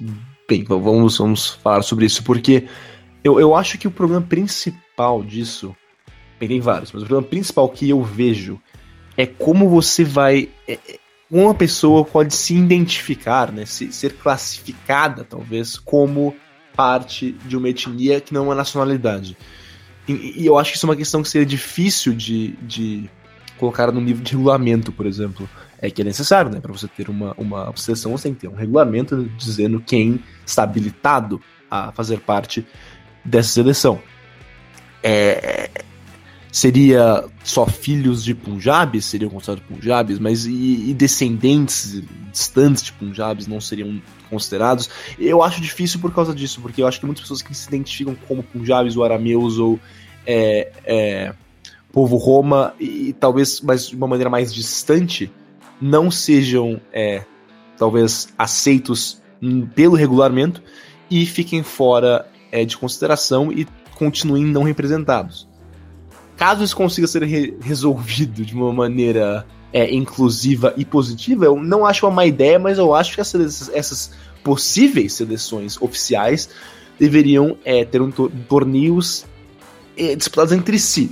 bem, 0.47 0.63
vamos, 0.63 1.19
vamos 1.19 1.49
falar 1.51 1.83
sobre 1.83 2.07
isso, 2.07 2.23
porque 2.23 2.65
eu, 3.23 3.39
eu 3.39 3.53
acho 3.55 3.77
que 3.77 3.87
o 3.87 3.91
problema 3.91 4.23
principal 4.23 5.21
disso, 5.21 5.75
bem, 6.39 6.49
tem 6.49 6.59
vários, 6.59 6.91
mas 6.91 7.03
o 7.03 7.05
problema 7.05 7.29
principal 7.29 7.69
que 7.69 7.87
eu 7.87 8.01
vejo 8.01 8.59
é 9.15 9.27
como 9.27 9.69
você 9.69 10.03
vai, 10.03 10.49
é, 10.67 10.73
é 10.73 10.99
uma 11.29 11.53
pessoa 11.53 12.03
pode 12.03 12.33
se 12.33 12.55
identificar, 12.55 13.51
né, 13.51 13.63
se, 13.63 13.93
ser 13.93 14.13
classificada, 14.13 15.23
talvez, 15.23 15.77
como 15.77 16.35
parte 16.75 17.33
de 17.45 17.55
uma 17.55 17.69
etnia 17.69 18.19
que 18.19 18.33
não 18.33 18.51
é 18.51 18.55
nacionalidade. 18.55 19.37
E, 20.07 20.41
e 20.41 20.45
eu 20.47 20.57
acho 20.57 20.71
que 20.71 20.77
isso 20.77 20.87
é 20.87 20.89
uma 20.89 20.95
questão 20.95 21.21
que 21.21 21.29
seria 21.29 21.45
difícil 21.45 22.11
de, 22.15 22.53
de 22.63 23.07
colocar 23.59 23.91
no 23.91 24.01
nível 24.01 24.23
de 24.23 24.31
regulamento, 24.31 24.91
por 24.91 25.05
exemplo. 25.05 25.47
É 25.81 25.89
que 25.89 26.01
é 26.01 26.05
necessário, 26.05 26.51
né? 26.51 26.59
Para 26.59 26.73
você 26.73 26.87
ter 26.87 27.09
uma, 27.09 27.33
uma 27.37 27.71
seleção, 27.75 28.11
você 28.11 28.23
tem 28.23 28.33
que 28.33 28.41
ter 28.41 28.47
um 28.47 28.55
regulamento 28.55 29.29
dizendo 29.37 29.79
quem 29.79 30.19
está 30.45 30.63
habilitado 30.63 31.39
a 31.69 31.91
fazer 31.91 32.19
parte 32.19 32.65
dessa 33.23 33.49
seleção. 33.49 34.01
É... 35.01 35.69
seria 36.51 37.23
só 37.41 37.65
filhos 37.65 38.21
de 38.21 38.35
Punjabis 38.35 39.05
seriam 39.05 39.29
considerados 39.29 39.63
Punjabis, 39.65 40.19
mas 40.19 40.45
e, 40.45 40.89
e, 40.89 40.93
descendentes 40.93 42.03
distantes 42.33 42.83
de 42.83 42.91
Punjabis 42.91 43.47
não 43.47 43.61
seriam 43.61 44.01
considerados? 44.29 44.89
Eu 45.17 45.41
acho 45.41 45.61
difícil 45.61 46.01
por 46.01 46.13
causa 46.13 46.35
disso, 46.35 46.59
porque 46.59 46.81
eu 46.81 46.87
acho 46.87 46.99
que 46.99 47.05
muitas 47.05 47.21
pessoas 47.21 47.41
que 47.41 47.55
se 47.55 47.69
identificam 47.69 48.15
como 48.27 48.43
Punjabis 48.43 48.97
ou 48.97 49.05
arameus 49.05 49.57
ou 49.57 49.79
é, 50.25 50.71
é, 50.83 51.33
povo 51.91 52.17
Roma, 52.17 52.73
e, 52.79 53.13
talvez 53.13 53.61
mas 53.61 53.87
de 53.87 53.95
uma 53.95 54.07
maneira 54.07 54.29
mais 54.29 54.53
distante, 54.53 55.31
não 55.81 56.11
sejam 56.11 56.79
é, 56.93 57.23
talvez 57.77 58.29
aceitos 58.37 59.21
pelo 59.73 59.95
regulamento 59.95 60.61
e 61.09 61.25
fiquem 61.25 61.63
fora 61.63 62.27
é, 62.51 62.65
de 62.65 62.77
consideração 62.77 63.51
e 63.51 63.67
continuem 63.95 64.45
não 64.45 64.63
representados. 64.63 65.47
Caso 66.35 66.63
isso 66.63 66.75
consiga 66.75 67.07
ser 67.07 67.23
re 67.23 67.57
resolvido 67.61 68.45
de 68.45 68.53
uma 68.53 68.71
maneira 68.71 69.45
é, 69.73 69.93
inclusiva 69.93 70.73
e 70.77 70.85
positiva, 70.85 71.45
eu 71.45 71.61
não 71.61 71.85
acho 71.85 72.05
uma 72.05 72.11
má 72.11 72.25
ideia, 72.25 72.57
mas 72.57 72.77
eu 72.77 72.93
acho 72.93 73.15
que 73.15 73.21
essas, 73.21 73.69
essas 73.73 74.11
possíveis 74.43 75.13
seleções 75.13 75.79
oficiais 75.81 76.49
deveriam 76.97 77.57
é, 77.63 77.85
ter 77.85 78.01
um 78.01 78.11
to 78.11 78.31
torneios 78.47 79.25
é, 79.97 80.15
disputados 80.15 80.53
entre 80.53 80.79
si. 80.79 81.11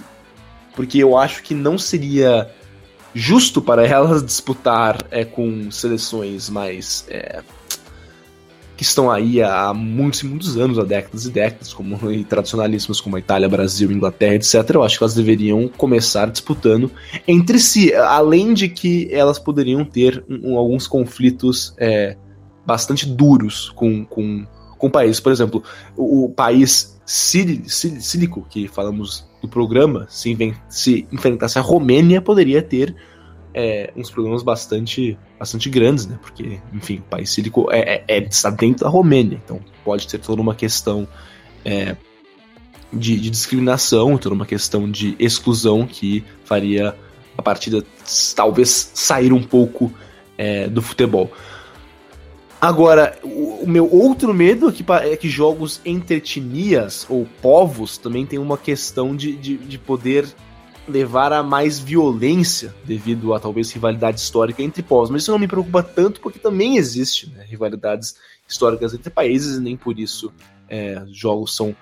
Porque 0.78 1.00
eu 1.00 1.18
acho 1.18 1.42
que 1.42 1.56
não 1.56 1.78
seria 1.78 2.50
justo 3.14 3.64
para 3.64 3.86
elas 3.86 4.24
disputar 4.24 5.08
é, 5.10 5.26
com 5.26 5.72
seleções 5.72 6.52
mais 6.52 7.04
é, 7.10 7.42
que 8.78 8.84
estão 8.84 9.10
aí 9.10 9.42
há 9.42 9.74
muitos 9.74 10.22
e 10.22 10.28
muitos 10.28 10.56
anos, 10.56 10.78
há 10.78 10.84
décadas 10.84 11.26
e 11.26 11.32
décadas, 11.32 11.74
como 11.74 12.00
e 12.14 12.24
tradicionalismos 12.24 13.02
como 13.02 13.16
a 13.16 13.20
Itália, 13.20 13.50
Brasil, 13.50 13.92
Inglaterra, 13.92 14.36
etc. 14.36 14.54
Eu 14.76 14.84
acho 14.84 15.00
que 15.00 15.04
elas 15.04 15.16
deveriam 15.16 15.68
começar 15.68 16.30
disputando 16.30 16.92
entre 17.28 17.58
si, 17.58 17.92
além 17.96 18.54
de 18.54 18.70
que 18.70 19.10
elas 19.12 19.40
poderiam 19.40 19.84
ter 19.84 20.24
um, 20.30 20.56
alguns 20.56 20.86
conflitos 20.86 21.74
é, 21.80 22.16
bastante 22.68 23.08
duros 23.08 23.72
com, 23.72 24.06
com, 24.06 24.46
com 24.78 24.92
países. 24.92 25.20
Por 25.20 25.32
exemplo, 25.32 25.64
o, 25.96 26.26
o 26.26 26.30
país 26.30 26.96
sílico, 27.04 28.46
que 28.48 28.68
falamos 28.68 29.27
do 29.42 29.48
programa, 29.48 30.08
se, 30.10 30.36
se 30.70 31.08
enfrentasse 31.12 31.58
a 31.60 31.62
Romênia, 31.62 32.22
poderia 32.22 32.62
ter 32.62 32.96
é, 33.54 33.92
uns 33.96 34.12
problemas 34.12 34.44
bastante, 34.44 35.18
bastante 35.40 35.70
grandes, 35.70 36.06
né? 36.06 36.20
Porque, 36.22 36.60
enfim, 36.74 36.98
o 36.98 37.10
país 37.10 37.30
sírico 37.30 37.72
é, 37.72 37.80
é, 37.80 38.04
é, 38.08 38.20
está 38.20 38.50
dentro 38.50 38.84
da 38.86 38.90
Romênia, 38.90 39.42
então 39.44 39.60
pode 39.84 40.08
ter 40.08 40.20
toda 40.20 40.42
uma 40.42 40.54
questão 40.54 41.08
é, 41.66 41.96
de, 42.94 43.20
de, 43.20 43.30
discriminação, 43.30 44.18
toda 44.18 44.36
uma 44.36 44.46
questão 44.46 44.90
de 44.90 45.16
exclusão 45.20 45.88
que 45.88 46.24
faria 46.46 46.96
a 47.38 47.42
partida 47.42 47.84
talvez 48.36 48.92
sair 48.94 49.34
um 49.34 49.42
pouco 49.44 49.92
é, 50.38 50.68
do 50.68 50.82
futebol. 50.82 51.32
Agora, 52.60 53.18
o, 53.24 53.66
meu 53.68 53.92
outro 53.92 54.34
medo 54.34 54.70
é 54.70 54.72
que, 54.72 54.86
é 55.12 55.16
que 55.16 55.30
jogos 55.30 55.80
entre 55.86 56.18
etnias 56.18 57.06
ou 57.08 57.28
povos 57.42 57.98
também 57.98 58.26
tem 58.26 58.40
uma 58.40 58.58
questão 58.58 59.16
de, 59.16 59.36
de, 59.36 59.58
de 59.58 59.78
poder 59.78 60.28
levar 60.88 61.34
a 61.34 61.44
mais 61.44 61.80
violência 61.80 62.74
devido 62.84 63.34
a 63.34 63.40
talvez 63.40 63.72
rivalidade 63.72 64.20
histórica 64.20 64.64
entre 64.64 64.82
povos. 64.82 65.10
Mas 65.10 65.22
isso 65.22 65.32
não 65.32 65.40
me 65.40 65.48
preocupa 65.48 65.84
tanto 65.84 66.20
porque 66.20 66.40
também 66.40 66.78
existe 66.78 67.30
né, 67.30 67.46
rivalidades 67.48 68.16
históricas 68.48 68.94
entre 68.94 69.10
países 69.10 69.58
e 69.58 69.62
nem 69.62 69.78
por 69.78 70.00
isso 70.00 70.32
é, 70.70 71.04
jogos 71.12 71.56
são 71.56 71.76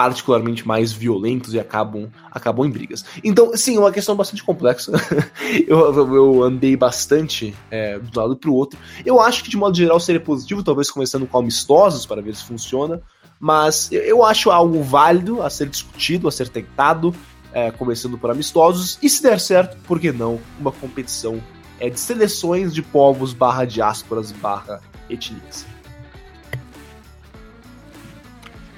particularmente 0.00 0.66
mais 0.66 0.94
violentos 0.94 1.52
e 1.52 1.60
acabam, 1.60 2.08
acabam 2.30 2.66
em 2.66 2.70
brigas. 2.70 3.04
Então, 3.22 3.54
sim, 3.54 3.76
é 3.76 3.78
uma 3.78 3.92
questão 3.92 4.16
bastante 4.16 4.42
complexa. 4.42 4.92
eu, 5.68 6.14
eu 6.14 6.42
andei 6.42 6.74
bastante 6.74 7.54
é, 7.70 7.98
do 7.98 8.18
lado 8.18 8.34
para 8.34 8.48
o 8.48 8.54
outro. 8.54 8.78
Eu 9.04 9.20
acho 9.20 9.44
que, 9.44 9.50
de 9.50 9.58
modo 9.58 9.76
geral, 9.76 10.00
seria 10.00 10.18
positivo, 10.18 10.62
talvez 10.62 10.90
começando 10.90 11.26
com 11.26 11.36
amistosos 11.36 12.06
para 12.06 12.22
ver 12.22 12.34
se 12.34 12.44
funciona. 12.44 13.02
Mas 13.38 13.92
eu 13.92 14.24
acho 14.24 14.50
algo 14.50 14.82
válido 14.82 15.42
a 15.42 15.50
ser 15.50 15.68
discutido, 15.68 16.26
a 16.26 16.32
ser 16.32 16.48
tentado 16.48 17.14
é, 17.52 17.70
começando 17.70 18.16
por 18.16 18.30
amistosos, 18.30 18.98
e 19.02 19.10
se 19.10 19.22
der 19.22 19.38
certo, 19.38 19.76
por 19.86 20.00
que 20.00 20.10
não, 20.10 20.40
uma 20.58 20.72
competição 20.72 21.42
é, 21.78 21.90
de 21.90 22.00
seleções 22.00 22.72
de 22.72 22.80
povos 22.80 23.34
barra 23.34 23.66
diásporas 23.66 24.32
barra 24.32 24.80
etnias. 25.10 25.66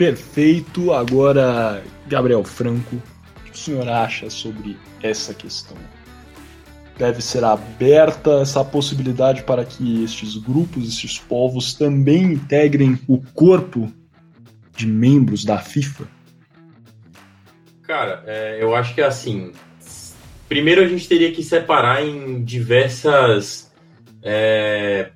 Perfeito. 0.03 0.93
Agora, 0.93 1.81
Gabriel 2.09 2.43
Franco, 2.43 2.97
o 2.97 3.43
que 3.45 3.53
o 3.53 3.57
senhor 3.57 3.89
acha 3.89 4.29
sobre 4.29 4.77
essa 5.01 5.33
questão? 5.33 5.77
Deve 6.99 7.23
ser 7.23 7.45
aberta 7.45 8.41
essa 8.41 8.65
possibilidade 8.65 9.45
para 9.45 9.65
que 9.65 10.03
estes 10.03 10.37
grupos, 10.37 10.89
estes 10.89 11.21
povos 11.21 11.75
também 11.75 12.33
integrem 12.33 12.99
o 13.07 13.23
corpo 13.33 13.93
de 14.75 14.89
membros 14.89 15.45
da 15.45 15.59
FIFA? 15.59 16.09
Cara, 17.85 18.25
é, 18.27 18.59
eu 18.61 18.75
acho 18.75 18.97
que 18.97 19.01
é 19.01 19.07
assim. 19.07 19.53
Primeiro 20.49 20.83
a 20.83 20.89
gente 20.89 21.07
teria 21.07 21.31
que 21.31 21.45
separar 21.45 22.05
em 22.05 22.43
diversas. 22.43 23.73
É, 24.21 25.13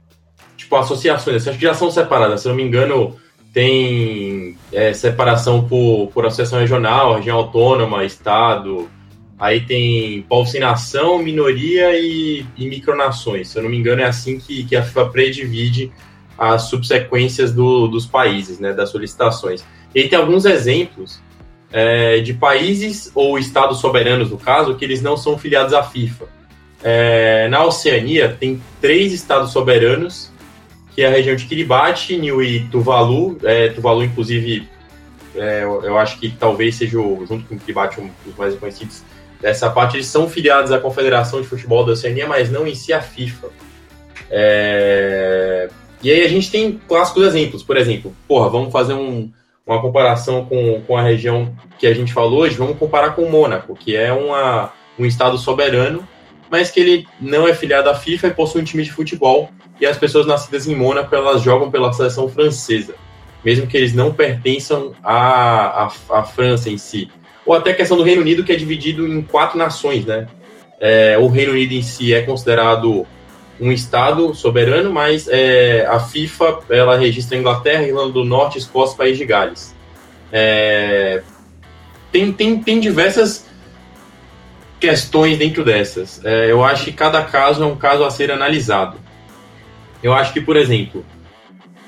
tipo, 0.56 0.76
associações. 0.76 1.48
Acho 1.48 1.58
que 1.58 1.64
já 1.64 1.74
são 1.74 1.90
separadas. 1.90 2.42
Se 2.42 2.48
não 2.48 2.54
me 2.54 2.62
engano, 2.62 3.16
tem 3.56 4.54
é, 4.70 4.92
separação 4.92 5.66
por, 5.66 6.08
por 6.08 6.26
associação 6.26 6.58
regional, 6.58 7.14
região 7.14 7.38
autônoma, 7.38 8.04
estado. 8.04 8.86
Aí 9.38 9.62
tem 9.62 10.20
povo 10.28 10.46
sem 10.46 10.60
nação, 10.60 11.22
minoria 11.22 11.98
e, 11.98 12.44
e 12.54 12.68
micronações. 12.68 13.48
Se 13.48 13.58
eu 13.58 13.62
não 13.62 13.70
me 13.70 13.78
engano, 13.78 14.02
é 14.02 14.04
assim 14.04 14.38
que, 14.38 14.62
que 14.64 14.76
a 14.76 14.82
FIFA 14.82 15.06
predivide 15.06 15.90
as 16.36 16.64
subsequências 16.64 17.50
do, 17.50 17.88
dos 17.88 18.04
países, 18.04 18.58
né, 18.58 18.74
das 18.74 18.90
solicitações. 18.90 19.64
E 19.94 20.00
aí 20.00 20.08
tem 20.10 20.18
alguns 20.18 20.44
exemplos 20.44 21.18
é, 21.72 22.20
de 22.20 22.34
países 22.34 23.10
ou 23.14 23.38
estados 23.38 23.80
soberanos, 23.80 24.30
no 24.30 24.36
caso, 24.36 24.74
que 24.74 24.84
eles 24.84 25.00
não 25.00 25.16
são 25.16 25.38
filiados 25.38 25.72
à 25.72 25.82
FIFA. 25.82 26.26
É, 26.84 27.48
na 27.48 27.64
Oceania, 27.64 28.36
tem 28.38 28.60
três 28.82 29.14
estados 29.14 29.50
soberanos, 29.50 30.30
que 30.96 31.02
é 31.02 31.06
a 31.06 31.10
região 31.10 31.36
de 31.36 31.44
Kiribati, 31.44 32.16
Niue 32.16 32.56
e 32.56 32.68
Tuvalu. 32.68 33.38
É, 33.44 33.68
Tuvalu, 33.68 34.02
inclusive, 34.02 34.66
é, 35.34 35.62
eu, 35.62 35.98
acho 35.98 36.18
que 36.18 36.30
talvez 36.30 36.74
seja, 36.76 36.98
o, 36.98 37.24
junto 37.26 37.44
com 37.46 37.58
Kiribati, 37.58 38.00
um 38.00 38.10
dos 38.24 38.34
mais 38.34 38.54
conhecidos 38.54 39.04
dessa 39.38 39.68
parte. 39.68 39.98
Eles 39.98 40.06
são 40.06 40.26
filiados 40.26 40.72
à 40.72 40.78
Confederação 40.78 41.42
de 41.42 41.46
Futebol 41.46 41.84
da 41.84 41.92
Oceania, 41.92 42.26
mas 42.26 42.50
não 42.50 42.66
em 42.66 42.74
si 42.74 42.94
à 42.94 43.02
FIFA. 43.02 43.48
É, 44.30 45.68
e 46.02 46.10
aí 46.10 46.24
a 46.24 46.28
gente 46.28 46.50
tem 46.50 46.80
clássicos 46.88 47.26
exemplos. 47.26 47.62
Por 47.62 47.76
exemplo, 47.76 48.16
porra, 48.26 48.48
vamos 48.48 48.72
fazer 48.72 48.94
um 48.94 49.30
uma 49.66 49.82
comparação 49.82 50.44
com, 50.44 50.80
com 50.86 50.96
a 50.96 51.02
região 51.02 51.52
que 51.76 51.88
a 51.88 51.92
gente 51.92 52.12
falou 52.12 52.42
hoje, 52.42 52.54
vamos 52.54 52.78
comparar 52.78 53.10
com 53.16 53.22
o 53.22 53.30
Mônaco, 53.30 53.74
que 53.74 53.96
é 53.96 54.12
uma, 54.12 54.72
um 54.96 55.04
estado 55.04 55.36
soberano, 55.36 56.06
mas 56.50 56.70
que 56.70 56.80
ele 56.80 57.08
não 57.20 57.46
é 57.46 57.54
filiado 57.54 57.88
à 57.88 57.94
FIFA 57.94 58.28
e 58.28 58.34
possui 58.34 58.62
um 58.62 58.64
time 58.64 58.82
de 58.82 58.92
futebol, 58.92 59.50
e 59.80 59.86
as 59.86 59.96
pessoas 59.98 60.26
nascidas 60.26 60.66
em 60.66 60.74
Mônaco, 60.74 61.14
elas 61.14 61.42
jogam 61.42 61.70
pela 61.70 61.92
seleção 61.92 62.28
francesa, 62.28 62.94
mesmo 63.44 63.66
que 63.66 63.76
eles 63.76 63.92
não 63.92 64.12
pertençam 64.12 64.92
à, 65.02 65.84
à, 65.84 65.92
à 66.10 66.22
França 66.22 66.70
em 66.70 66.78
si. 66.78 67.08
Ou 67.44 67.54
até 67.54 67.70
a 67.70 67.74
questão 67.74 67.96
do 67.96 68.02
Reino 68.02 68.22
Unido, 68.22 68.42
que 68.42 68.52
é 68.52 68.56
dividido 68.56 69.06
em 69.06 69.22
quatro 69.22 69.56
nações, 69.56 70.04
né? 70.04 70.26
É, 70.80 71.16
o 71.18 71.28
Reino 71.28 71.52
Unido 71.52 71.72
em 71.72 71.82
si 71.82 72.12
é 72.12 72.22
considerado 72.22 73.06
um 73.60 73.72
estado 73.72 74.34
soberano, 74.34 74.92
mas 74.92 75.28
é, 75.28 75.86
a 75.86 75.98
FIFA 75.98 76.60
ela 76.68 76.96
registra 76.96 77.38
Inglaterra, 77.38 77.82
Irlanda 77.82 78.12
do 78.12 78.24
Norte, 78.24 78.58
Escócia, 78.58 78.96
País 78.96 79.16
de 79.16 79.24
Gales. 79.24 79.74
É, 80.32 81.22
tem, 82.12 82.32
tem, 82.32 82.58
tem 82.58 82.80
diversas 82.80 83.46
questões 84.80 85.38
dentro 85.38 85.64
dessas. 85.64 86.24
É, 86.24 86.50
eu 86.50 86.64
acho 86.64 86.84
que 86.84 86.92
cada 86.92 87.22
caso 87.22 87.62
é 87.62 87.66
um 87.66 87.76
caso 87.76 88.04
a 88.04 88.10
ser 88.10 88.30
analisado. 88.30 88.98
Eu 90.02 90.12
acho 90.12 90.32
que, 90.32 90.40
por 90.40 90.56
exemplo, 90.56 91.04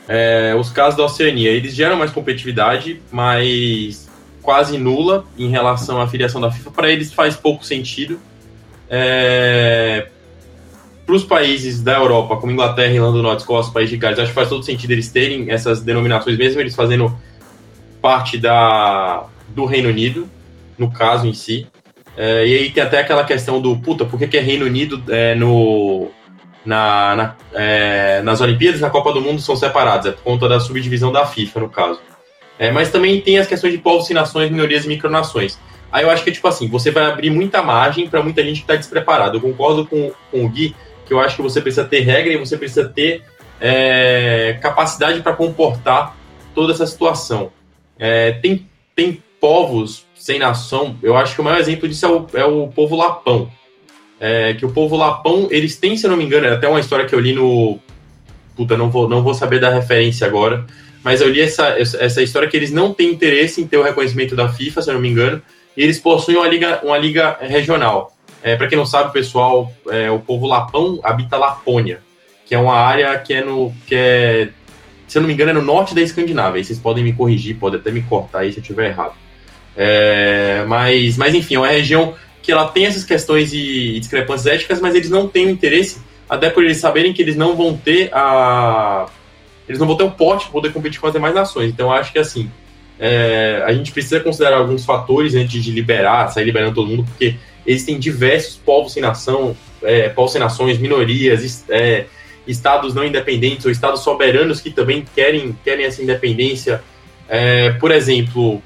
é, 0.09 0.55
os 0.59 0.71
casos 0.71 0.97
da 0.97 1.05
Oceania, 1.05 1.51
eles 1.51 1.75
geram 1.75 1.97
mais 1.97 2.11
competitividade, 2.11 3.03
mas 3.13 4.09
quase 4.43 4.79
nula 4.79 5.27
em 5.37 5.51
relação 5.51 6.01
à 6.01 6.09
filiação 6.09 6.41
da 6.41 6.51
FIFA. 6.51 6.71
Para 6.71 6.91
eles 6.91 7.13
faz 7.13 7.37
pouco 7.37 7.65
sentido. 7.65 8.19
É, 8.89 10.09
para 11.05 11.15
os 11.15 11.25
países 11.25 11.83
da 11.83 11.97
Europa, 11.97 12.37
como 12.37 12.53
Inglaterra, 12.53 12.93
Irlanda 12.93 13.17
do 13.17 13.23
Norte, 13.23 13.41
Escócia, 13.41 13.73
País 13.73 13.89
de 13.89 13.97
Gales, 13.97 14.19
acho 14.19 14.29
que 14.29 14.35
faz 14.35 14.49
todo 14.49 14.63
sentido 14.63 14.91
eles 14.91 15.11
terem 15.11 15.51
essas 15.51 15.81
denominações, 15.83 16.37
mesmo 16.37 16.61
eles 16.61 16.75
fazendo 16.75 17.19
parte 18.01 18.37
da, 18.37 19.25
do 19.49 19.65
Reino 19.65 19.89
Unido, 19.89 20.29
no 20.79 20.91
caso 20.91 21.27
em 21.27 21.33
si. 21.33 21.67
É, 22.21 22.45
e 22.45 22.53
aí 22.53 22.71
tem 22.71 22.83
até 22.83 22.99
aquela 22.99 23.23
questão 23.23 23.61
do, 23.61 23.77
puta, 23.77 24.05
por 24.05 24.19
que, 24.19 24.27
que 24.27 24.37
é 24.37 24.41
Reino 24.41 24.67
Unido 24.67 25.01
é, 25.09 25.37
no, 25.37 26.11
na, 26.67 27.15
na 27.15 27.37
é, 27.55 28.21
nas 28.23 28.41
Olimpíadas 28.41 28.81
na 28.81 28.91
Copa 28.91 29.13
do 29.13 29.21
Mundo 29.21 29.41
são 29.41 29.55
separados? 29.55 30.09
É 30.09 30.11
por 30.11 30.25
conta 30.25 30.49
da 30.49 30.59
subdivisão 30.59 31.13
da 31.13 31.25
FIFA, 31.25 31.61
no 31.61 31.69
caso. 31.69 32.01
É, 32.59 32.73
mas 32.73 32.91
também 32.91 33.21
tem 33.21 33.39
as 33.39 33.47
questões 33.47 33.73
de 33.73 33.79
povos 33.79 34.11
e 34.11 34.15
nações, 34.15 34.51
minorias 34.51 34.85
e 34.85 34.89
micronações. 34.89 35.61
Aí 35.93 36.03
eu 36.03 36.11
acho 36.11 36.25
que 36.25 36.33
tipo 36.33 36.49
assim, 36.49 36.67
você 36.67 36.91
vai 36.91 37.07
abrir 37.07 37.31
muita 37.31 37.63
margem 37.63 38.09
para 38.09 38.21
muita 38.21 38.43
gente 38.43 38.63
que 38.63 38.67
tá 38.67 38.75
despreparada. 38.75 39.37
Eu 39.37 39.41
concordo 39.41 39.87
com, 39.87 40.11
com 40.33 40.45
o 40.45 40.49
Gui 40.49 40.75
que 41.07 41.15
eu 41.15 41.21
acho 41.21 41.37
que 41.37 41.43
você 41.43 41.61
precisa 41.61 41.85
ter 41.85 42.01
regra 42.01 42.33
e 42.33 42.37
você 42.37 42.57
precisa 42.59 42.89
ter 42.89 43.23
é, 43.61 44.59
capacidade 44.61 45.23
para 45.23 45.35
comportar 45.35 46.17
toda 46.53 46.73
essa 46.73 46.85
situação. 46.85 47.53
É, 47.97 48.33
tem, 48.33 48.69
tem 48.97 49.23
povos 49.41 50.05
sem 50.29 50.39
nação, 50.39 50.95
eu 51.03 51.17
acho 51.17 51.35
que 51.35 51.41
o 51.41 51.45
maior 51.45 51.59
exemplo 51.59 51.89
disso 51.89 52.05
é 52.05 52.09
o, 52.11 52.27
é 52.35 52.45
o 52.45 52.69
povo 52.69 52.95
Lapão. 52.95 53.51
É, 54.21 54.53
que 54.53 54.67
o 54.67 54.71
povo 54.71 54.95
Lapão, 54.95 55.49
eles 55.51 55.77
têm, 55.77 55.97
se 55.97 56.05
eu 56.05 56.11
não 56.11 56.19
me 56.19 56.25
engano, 56.25 56.47
é 56.47 56.53
até 56.53 56.69
uma 56.69 56.81
história 56.81 57.07
que 57.07 57.15
eu 57.15 57.21
li 57.21 57.33
no. 57.33 57.79
Puta, 58.55 58.77
não 58.77 58.91
vou, 58.91 59.09
não 59.09 59.23
vou 59.23 59.33
saber 59.33 59.59
da 59.59 59.71
referência 59.71 60.27
agora, 60.27 60.67
mas 61.03 61.23
eu 61.23 61.31
li 61.31 61.41
essa, 61.41 61.69
essa 61.79 62.21
história 62.21 62.47
que 62.47 62.55
eles 62.59 62.71
não 62.71 62.93
têm 62.93 63.11
interesse 63.11 63.63
em 63.63 63.67
ter 63.67 63.79
o 63.79 63.83
reconhecimento 63.83 64.37
da 64.37 64.51
FIFA, 64.51 64.83
se 64.83 64.91
eu 64.91 64.95
não 64.95 65.01
me 65.01 65.09
engano, 65.09 65.41
e 65.75 65.83
eles 65.83 65.99
possuem 65.99 66.37
uma 66.37 66.47
liga, 66.47 66.81
uma 66.83 66.99
liga 66.99 67.39
regional. 67.41 68.15
É, 68.43 68.55
Para 68.55 68.67
quem 68.67 68.77
não 68.77 68.85
sabe, 68.85 69.15
pessoal, 69.15 69.73
é, 69.89 70.11
o 70.11 70.19
povo 70.19 70.47
Lapão 70.47 71.01
habita 71.03 71.39
Lapônia, 71.39 72.01
que 72.45 72.55
é 72.55 72.59
uma 72.59 72.75
área 72.75 73.17
que 73.19 73.33
é 73.33 73.43
no. 73.43 73.73
que 73.87 73.95
é, 73.95 74.49
se 75.07 75.17
eu 75.17 75.23
não 75.23 75.27
me 75.27 75.33
engano, 75.33 75.53
é 75.53 75.55
no 75.55 75.63
norte 75.63 75.95
da 75.95 76.03
Escandinávia. 76.03 76.59
Aí 76.59 76.65
vocês 76.65 76.79
podem 76.79 77.03
me 77.03 77.15
corrigir, 77.15 77.57
podem 77.57 77.81
até 77.81 77.91
me 77.91 78.03
cortar 78.03 78.41
aí 78.41 78.53
se 78.53 78.59
eu 78.59 78.63
estiver 78.63 78.91
errado. 78.91 79.15
É, 79.81 80.65
mas, 80.67 81.17
mas 81.17 81.33
enfim, 81.37 81.55
é 81.55 81.59
uma 81.61 81.69
região 81.69 82.17
que 82.43 82.51
ela 82.51 82.67
tem 82.67 82.87
essas 82.87 83.05
questões 83.05 83.53
e 83.53 84.01
discrepâncias 84.01 84.55
éticas, 84.55 84.81
mas 84.81 84.97
eles 84.97 85.09
não 85.09 85.29
têm 85.29 85.49
interesse, 85.49 86.01
até 86.29 86.51
por 86.51 86.65
eles 86.65 86.79
saberem 86.79 87.13
que 87.13 87.23
eles 87.23 87.37
não 87.37 87.57
vão 87.57 87.77
ter 87.77 88.11
a. 88.13 89.07
Eles 89.69 89.79
não 89.79 89.87
vão 89.87 89.97
ter 89.97 90.05
o 90.05 90.11
pote 90.11 90.47
para 90.47 90.53
poder 90.53 90.73
competir 90.73 90.99
com 90.99 91.07
as 91.07 91.13
demais 91.13 91.35
nações. 91.35 91.71
Então, 91.71 91.93
acho 91.93 92.13
que 92.13 92.19
assim, 92.19 92.51
é, 92.99 93.63
a 93.65 93.73
gente 93.73 93.93
precisa 93.93 94.19
considerar 94.19 94.57
alguns 94.57 94.85
fatores 94.85 95.35
antes 95.35 95.63
de 95.63 95.71
liberar, 95.71 96.29
sair 96.29 96.45
liberando 96.45 96.75
todo 96.75 96.89
mundo, 96.89 97.05
porque 97.05 97.37
existem 97.67 97.99
diversos 97.99 98.57
povos 98.57 98.95
sem 98.95 99.03
nação, 99.03 99.57
é, 99.83 100.09
povos 100.09 100.33
sem 100.33 100.41
nações, 100.41 100.79
minorias, 100.79 101.65
é, 101.69 102.07
estados 102.47 102.95
não 102.95 103.05
independentes 103.05 103.67
ou 103.67 103.71
estados 103.71 104.01
soberanos 104.01 104.61
que 104.61 104.71
também 104.71 105.05
querem, 105.15 105.57
querem 105.63 105.85
essa 105.85 106.03
independência. 106.03 106.83
É, 107.29 107.73
por 107.73 107.91
exemplo, 107.91 108.63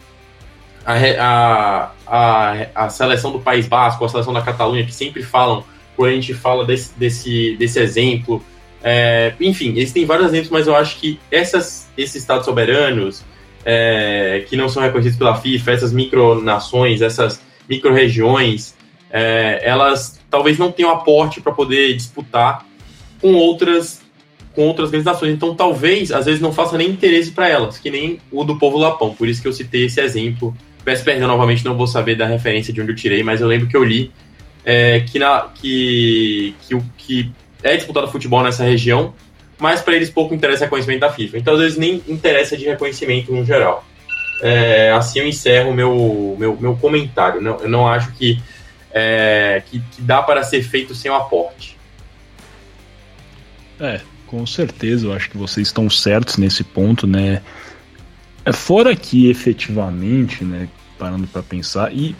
a, 0.84 0.94
a, 1.18 1.90
a, 2.06 2.66
a, 2.74 2.88
seleção 2.88 3.32
do 3.32 3.40
País 3.40 3.66
Basco, 3.66 4.04
a 4.04 4.08
seleção 4.08 4.32
da 4.32 4.42
Catalunha, 4.42 4.84
que 4.84 4.94
sempre 4.94 5.22
falam, 5.22 5.64
quando 5.96 6.10
a 6.10 6.14
gente 6.14 6.34
fala 6.34 6.64
desse, 6.64 6.92
desse, 6.98 7.56
desse 7.56 7.78
exemplo. 7.78 8.44
É, 8.82 9.34
enfim, 9.40 9.70
existem 9.76 10.04
vários 10.04 10.28
exemplos, 10.28 10.50
mas 10.50 10.66
eu 10.66 10.74
acho 10.74 10.98
que 10.98 11.20
essas, 11.30 11.88
esses 11.96 12.16
estados 12.16 12.44
soberanos, 12.44 13.24
é, 13.64 14.44
que 14.48 14.56
não 14.56 14.68
são 14.68 14.82
reconhecidos 14.82 15.18
pela 15.18 15.36
FIFA, 15.36 15.72
essas 15.72 15.92
micronações, 15.92 17.00
essas 17.00 17.40
micro-regiões, 17.68 18.74
é, 19.10 19.60
elas 19.62 20.20
talvez 20.30 20.58
não 20.58 20.72
tenham 20.72 20.90
aporte 20.90 21.40
para 21.40 21.52
poder 21.52 21.94
disputar 21.94 22.66
com 23.20 23.34
outras 23.34 24.02
com 24.54 24.66
outras 24.66 24.88
organizações. 24.88 25.32
Então, 25.32 25.54
talvez, 25.54 26.12
às 26.12 26.26
vezes, 26.26 26.40
não 26.40 26.52
faça 26.52 26.76
nem 26.76 26.90
interesse 26.90 27.30
para 27.30 27.48
elas, 27.48 27.78
que 27.78 27.90
nem 27.90 28.18
o 28.30 28.44
do 28.44 28.58
povo 28.58 28.76
Lapão. 28.76 29.14
Por 29.14 29.26
isso 29.26 29.40
que 29.40 29.48
eu 29.48 29.52
citei 29.52 29.86
esse 29.86 29.98
exemplo 29.98 30.54
Peço 30.84 31.04
perdão 31.04 31.28
novamente, 31.28 31.64
não 31.64 31.76
vou 31.76 31.86
saber 31.86 32.16
da 32.16 32.26
referência 32.26 32.72
de 32.72 32.80
onde 32.80 32.92
eu 32.92 32.96
tirei, 32.96 33.22
mas 33.22 33.40
eu 33.40 33.46
lembro 33.46 33.68
que 33.68 33.76
eu 33.76 33.84
li 33.84 34.12
é, 34.64 35.00
que, 35.00 35.18
na, 35.18 35.48
que, 35.54 36.54
que, 36.62 36.82
que 36.98 37.32
é 37.62 37.76
disputado 37.76 38.08
futebol 38.08 38.42
nessa 38.42 38.64
região, 38.64 39.14
mas 39.58 39.80
para 39.80 39.94
eles 39.94 40.10
pouco 40.10 40.34
interessa 40.34 40.64
reconhecimento 40.64 41.00
da 41.00 41.12
FIFA. 41.12 41.38
Então, 41.38 41.54
às 41.54 41.60
vezes, 41.60 41.78
nem 41.78 42.02
interessa 42.08 42.56
de 42.56 42.64
reconhecimento 42.64 43.32
no 43.32 43.44
geral. 43.44 43.84
É, 44.42 44.90
assim 44.90 45.20
eu 45.20 45.28
encerro 45.28 45.70
o 45.70 45.74
meu, 45.74 46.36
meu, 46.36 46.56
meu 46.60 46.76
comentário. 46.76 47.40
Não, 47.40 47.60
eu 47.60 47.68
não 47.68 47.86
acho 47.86 48.12
que, 48.12 48.42
é, 48.92 49.62
que, 49.70 49.78
que 49.78 50.02
dá 50.02 50.20
para 50.20 50.42
ser 50.42 50.62
feito 50.62 50.94
sem 50.94 51.10
o 51.10 51.14
aporte. 51.14 51.78
É, 53.78 54.00
com 54.26 54.44
certeza, 54.46 55.06
eu 55.06 55.12
acho 55.12 55.30
que 55.30 55.36
vocês 55.36 55.68
estão 55.68 55.88
certos 55.88 56.36
nesse 56.38 56.64
ponto, 56.64 57.06
né? 57.06 57.40
É, 58.44 58.52
fora 58.52 58.94
que 58.96 59.28
efetivamente, 59.28 60.44
né, 60.44 60.68
parando 60.98 61.26
para 61.26 61.42
pensar, 61.42 61.92
e 61.94 62.14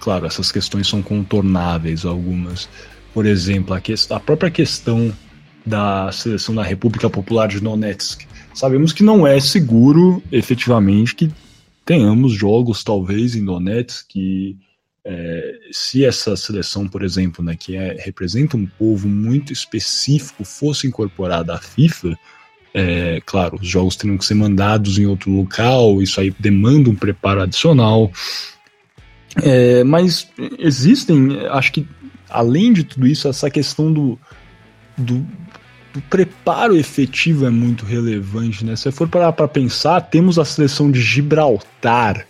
claro, 0.00 0.26
essas 0.26 0.50
questões 0.50 0.88
são 0.88 1.02
contornáveis 1.02 2.04
algumas. 2.04 2.68
Por 3.12 3.26
exemplo, 3.26 3.74
a, 3.74 3.80
que, 3.80 3.94
a 4.10 4.20
própria 4.20 4.50
questão 4.50 5.12
da 5.64 6.10
seleção 6.12 6.54
da 6.54 6.62
República 6.62 7.08
Popular 7.08 7.48
de 7.48 7.60
Donetsk. 7.60 8.26
Sabemos 8.52 8.92
que 8.92 9.02
não 9.02 9.26
é 9.26 9.40
seguro, 9.40 10.22
efetivamente, 10.30 11.14
que 11.14 11.30
tenhamos 11.84 12.32
jogos, 12.32 12.84
talvez, 12.84 13.34
em 13.34 13.44
Donetsk, 13.44 14.06
que 14.08 14.56
é, 15.04 15.58
se 15.70 16.04
essa 16.04 16.36
seleção, 16.36 16.88
por 16.88 17.02
exemplo, 17.02 17.44
né, 17.44 17.56
que 17.56 17.76
é, 17.76 17.96
representa 18.00 18.56
um 18.56 18.66
povo 18.66 19.08
muito 19.08 19.52
específico, 19.52 20.44
fosse 20.44 20.86
incorporada 20.86 21.54
à 21.54 21.58
FIFA, 21.58 22.16
é, 22.74 23.22
claro, 23.24 23.56
os 23.62 23.68
jogos 23.68 23.94
teriam 23.94 24.18
que 24.18 24.24
ser 24.24 24.34
mandados 24.34 24.98
em 24.98 25.06
outro 25.06 25.30
local, 25.30 26.02
isso 26.02 26.20
aí 26.20 26.34
demanda 26.40 26.90
um 26.90 26.96
preparo 26.96 27.40
adicional. 27.40 28.10
É, 29.42 29.84
mas 29.84 30.28
existem, 30.58 31.46
acho 31.50 31.72
que 31.72 31.86
além 32.28 32.72
de 32.72 32.82
tudo 32.82 33.06
isso, 33.06 33.28
essa 33.28 33.48
questão 33.48 33.92
do, 33.92 34.18
do, 34.98 35.24
do 35.92 36.00
preparo 36.10 36.76
efetivo 36.76 37.46
é 37.46 37.50
muito 37.50 37.84
relevante. 37.84 38.64
Né? 38.64 38.74
Se 38.74 38.90
for 38.90 39.08
para 39.08 39.32
pensar, 39.46 40.00
temos 40.00 40.36
a 40.36 40.44
seleção 40.44 40.90
de 40.90 41.00
Gibraltar 41.00 42.26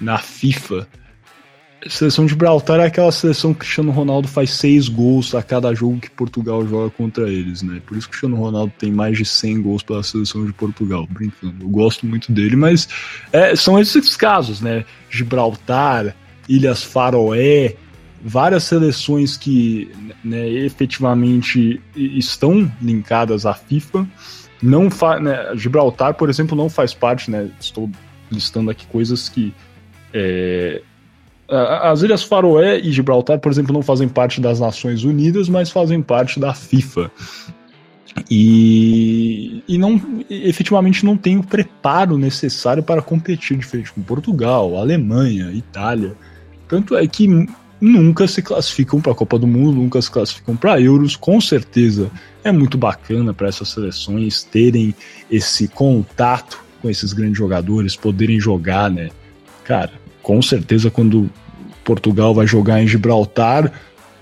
na 0.00 0.18
FIFA 0.18 0.88
seleção 1.88 2.26
de 2.26 2.30
Gibraltar 2.30 2.80
é 2.80 2.86
aquela 2.86 3.10
seleção 3.10 3.54
que 3.54 3.60
Cristiano 3.60 3.90
Ronaldo 3.90 4.28
faz 4.28 4.50
seis 4.50 4.88
gols 4.88 5.34
a 5.34 5.42
cada 5.42 5.74
jogo 5.74 6.00
que 6.00 6.10
Portugal 6.10 6.66
joga 6.66 6.90
contra 6.90 7.28
eles, 7.30 7.62
né? 7.62 7.80
Por 7.86 7.96
isso 7.96 8.06
que 8.06 8.16
o 8.16 8.20
Cristiano 8.20 8.36
Ronaldo 8.36 8.72
tem 8.78 8.92
mais 8.92 9.16
de 9.16 9.24
100 9.24 9.62
gols 9.62 9.82
pela 9.82 10.02
seleção 10.02 10.44
de 10.44 10.52
Portugal, 10.52 11.06
brincando. 11.10 11.64
Eu 11.64 11.68
gosto 11.68 12.06
muito 12.06 12.30
dele, 12.30 12.56
mas 12.56 12.88
é, 13.32 13.56
são 13.56 13.78
esses 13.78 14.16
casos, 14.16 14.60
né? 14.60 14.84
Gibraltar, 15.08 16.14
Ilhas 16.48 16.82
Faroé, 16.82 17.76
várias 18.22 18.64
seleções 18.64 19.36
que 19.36 19.90
né, 20.22 20.48
efetivamente 20.48 21.80
estão 21.96 22.70
linkadas 22.82 23.46
à 23.46 23.54
FIFA. 23.54 24.06
Não 24.62 24.90
fa 24.90 25.18
né, 25.18 25.56
Gibraltar, 25.56 26.14
por 26.14 26.28
exemplo, 26.28 26.56
não 26.56 26.68
faz 26.68 26.92
parte, 26.92 27.30
né? 27.30 27.50
Estou 27.58 27.90
listando 28.30 28.70
aqui 28.70 28.86
coisas 28.86 29.28
que 29.28 29.54
é, 30.12 30.82
as 31.50 32.02
Ilhas 32.02 32.22
Faroé 32.22 32.78
e 32.78 32.92
Gibraltar, 32.92 33.38
por 33.38 33.50
exemplo, 33.50 33.72
não 33.72 33.82
fazem 33.82 34.08
parte 34.08 34.40
das 34.40 34.60
Nações 34.60 35.02
Unidas, 35.04 35.48
mas 35.48 35.70
fazem 35.70 36.00
parte 36.00 36.38
da 36.38 36.54
FIFA. 36.54 37.10
E, 38.30 39.62
e 39.68 39.78
não 39.78 40.00
efetivamente 40.28 41.04
não 41.04 41.16
tem 41.16 41.38
o 41.38 41.42
preparo 41.42 42.18
necessário 42.18 42.82
para 42.82 43.02
competir, 43.02 43.56
diferente 43.56 43.92
com 43.92 44.02
Portugal, 44.02 44.76
Alemanha, 44.76 45.50
Itália. 45.52 46.14
Tanto 46.68 46.96
é 46.96 47.06
que 47.06 47.28
nunca 47.80 48.26
se 48.28 48.42
classificam 48.42 49.00
para 49.00 49.12
a 49.12 49.14
Copa 49.14 49.38
do 49.38 49.46
Mundo, 49.46 49.72
nunca 49.72 50.00
se 50.02 50.10
classificam 50.10 50.56
para 50.56 50.80
Euros. 50.80 51.16
Com 51.16 51.40
certeza 51.40 52.10
é 52.44 52.52
muito 52.52 52.76
bacana 52.76 53.32
para 53.32 53.48
essas 53.48 53.68
seleções 53.68 54.42
terem 54.42 54.94
esse 55.30 55.66
contato 55.68 56.62
com 56.82 56.88
esses 56.88 57.12
grandes 57.12 57.38
jogadores, 57.38 57.96
poderem 57.96 58.40
jogar, 58.40 58.90
né? 58.90 59.10
Cara, 59.64 59.92
com 60.22 60.40
certeza 60.42 60.90
quando 60.90 61.30
Portugal 61.90 62.32
vai 62.32 62.46
jogar 62.46 62.80
em 62.80 62.86
Gibraltar, 62.86 63.72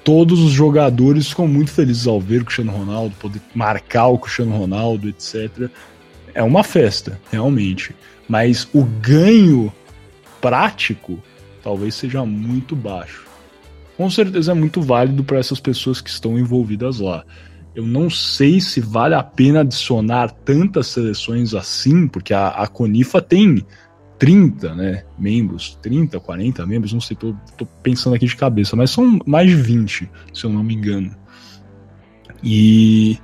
todos 0.02 0.40
os 0.40 0.52
jogadores 0.52 1.28
ficam 1.28 1.46
muito 1.46 1.70
felizes 1.70 2.06
ao 2.06 2.18
ver 2.18 2.40
o 2.40 2.44
Cristiano 2.46 2.72
Ronaldo, 2.72 3.14
poder 3.20 3.42
marcar 3.54 4.06
o 4.06 4.18
Cristiano 4.18 4.56
Ronaldo, 4.56 5.06
etc. 5.06 5.68
É 6.32 6.42
uma 6.42 6.64
festa, 6.64 7.20
realmente. 7.30 7.94
Mas 8.26 8.66
o 8.72 8.84
ganho 8.84 9.70
prático 10.40 11.22
talvez 11.62 11.94
seja 11.94 12.24
muito 12.24 12.74
baixo. 12.74 13.26
Com 13.98 14.08
certeza 14.08 14.52
é 14.52 14.54
muito 14.54 14.80
válido 14.80 15.22
para 15.22 15.38
essas 15.38 15.60
pessoas 15.60 16.00
que 16.00 16.08
estão 16.08 16.38
envolvidas 16.38 17.00
lá. 17.00 17.22
Eu 17.74 17.86
não 17.86 18.08
sei 18.08 18.62
se 18.62 18.80
vale 18.80 19.14
a 19.14 19.22
pena 19.22 19.60
adicionar 19.60 20.30
tantas 20.30 20.86
seleções 20.86 21.52
assim, 21.52 22.08
porque 22.08 22.32
a, 22.32 22.48
a 22.48 22.66
Conifa 22.66 23.20
tem 23.20 23.62
30 24.18 24.74
né, 24.74 25.04
membros, 25.18 25.78
30, 25.80 26.18
40 26.18 26.66
membros, 26.66 26.92
não 26.92 27.00
sei, 27.00 27.16
tô, 27.16 27.34
tô 27.56 27.64
pensando 27.82 28.16
aqui 28.16 28.26
de 28.26 28.36
cabeça, 28.36 28.74
mas 28.74 28.90
são 28.90 29.18
mais 29.24 29.48
de 29.48 29.54
20, 29.54 30.10
se 30.34 30.44
eu 30.44 30.50
não 30.50 30.62
me 30.62 30.74
engano. 30.74 31.14
E 32.42 33.18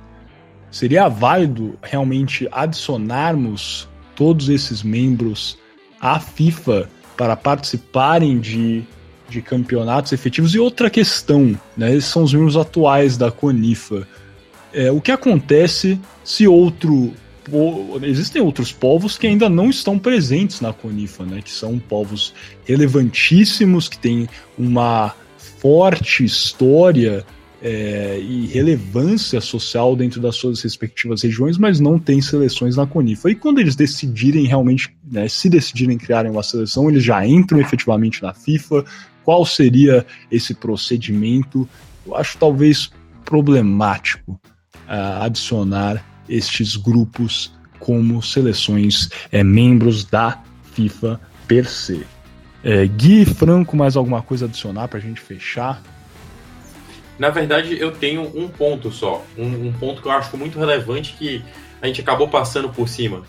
seria 0.71 1.07
válido 1.07 1.77
realmente 1.81 2.47
adicionarmos 2.51 3.87
todos 4.15 4.49
esses 4.49 4.83
membros 4.83 5.57
à 5.99 6.19
FIFA 6.19 6.89
para 7.17 7.35
participarem 7.35 8.39
de, 8.39 8.83
de 9.29 9.41
campeonatos 9.41 10.13
efetivos. 10.13 10.55
E 10.55 10.59
outra 10.59 10.89
questão, 10.89 11.59
né, 11.75 11.93
esses 11.93 12.09
são 12.09 12.23
os 12.23 12.33
membros 12.33 12.55
atuais 12.55 13.17
da 13.17 13.31
CONIFA. 13.31 14.07
É, 14.73 14.91
o 14.91 15.01
que 15.01 15.11
acontece 15.11 15.99
se 16.23 16.47
outro 16.47 17.13
existem 18.03 18.41
outros 18.41 18.71
povos 18.71 19.17
que 19.17 19.27
ainda 19.27 19.49
não 19.49 19.69
estão 19.69 19.99
presentes 19.99 20.61
na 20.61 20.73
Conifa, 20.73 21.23
né? 21.23 21.41
Que 21.41 21.51
são 21.51 21.77
povos 21.79 22.33
relevantíssimos, 22.65 23.87
que 23.87 23.97
têm 23.97 24.27
uma 24.57 25.13
forte 25.37 26.23
história 26.23 27.25
é, 27.61 28.19
e 28.19 28.47
relevância 28.47 29.41
social 29.41 29.95
dentro 29.95 30.21
das 30.21 30.35
suas 30.35 30.61
respectivas 30.61 31.23
regiões, 31.23 31.57
mas 31.57 31.79
não 31.79 31.97
tem 31.97 32.21
seleções 32.21 32.75
na 32.75 32.85
Conifa. 32.85 33.29
E 33.29 33.35
quando 33.35 33.59
eles 33.59 33.75
decidirem 33.75 34.45
realmente, 34.45 34.95
né, 35.03 35.27
se 35.27 35.49
decidirem 35.49 35.97
criarem 35.97 36.31
uma 36.31 36.43
seleção, 36.43 36.89
eles 36.89 37.03
já 37.03 37.25
entram 37.25 37.59
efetivamente 37.59 38.21
na 38.21 38.33
FIFA. 38.33 38.85
Qual 39.23 39.45
seria 39.45 40.05
esse 40.31 40.53
procedimento? 40.53 41.67
Eu 42.05 42.15
acho 42.15 42.37
talvez 42.37 42.91
problemático 43.23 44.33
uh, 44.33 45.23
adicionar 45.23 46.14
estes 46.27 46.75
grupos 46.75 47.53
como 47.79 48.21
seleções 48.21 49.09
é, 49.31 49.43
membros 49.43 50.03
da 50.05 50.41
FIFA 50.73 51.19
per 51.47 51.67
se. 51.67 52.05
É, 52.63 52.85
Gui 52.87 53.25
Franco, 53.25 53.77
mais 53.77 53.95
alguma 53.95 54.21
coisa 54.21 54.45
adicionar 54.45 54.87
para 54.87 54.97
a 54.97 55.01
gente 55.01 55.21
fechar? 55.21 55.81
Na 57.17 57.29
verdade, 57.29 57.79
eu 57.79 57.91
tenho 57.91 58.23
um 58.35 58.47
ponto 58.47 58.91
só, 58.91 59.23
um, 59.37 59.67
um, 59.67 59.71
ponto 59.71 60.01
que 60.01 60.07
eu 60.07 60.11
acho 60.11 60.35
muito 60.35 60.59
relevante 60.59 61.15
que 61.17 61.43
a 61.81 61.87
gente 61.87 62.01
acabou 62.01 62.27
passando 62.27 62.69
por 62.69 62.89
cima. 62.89 63.21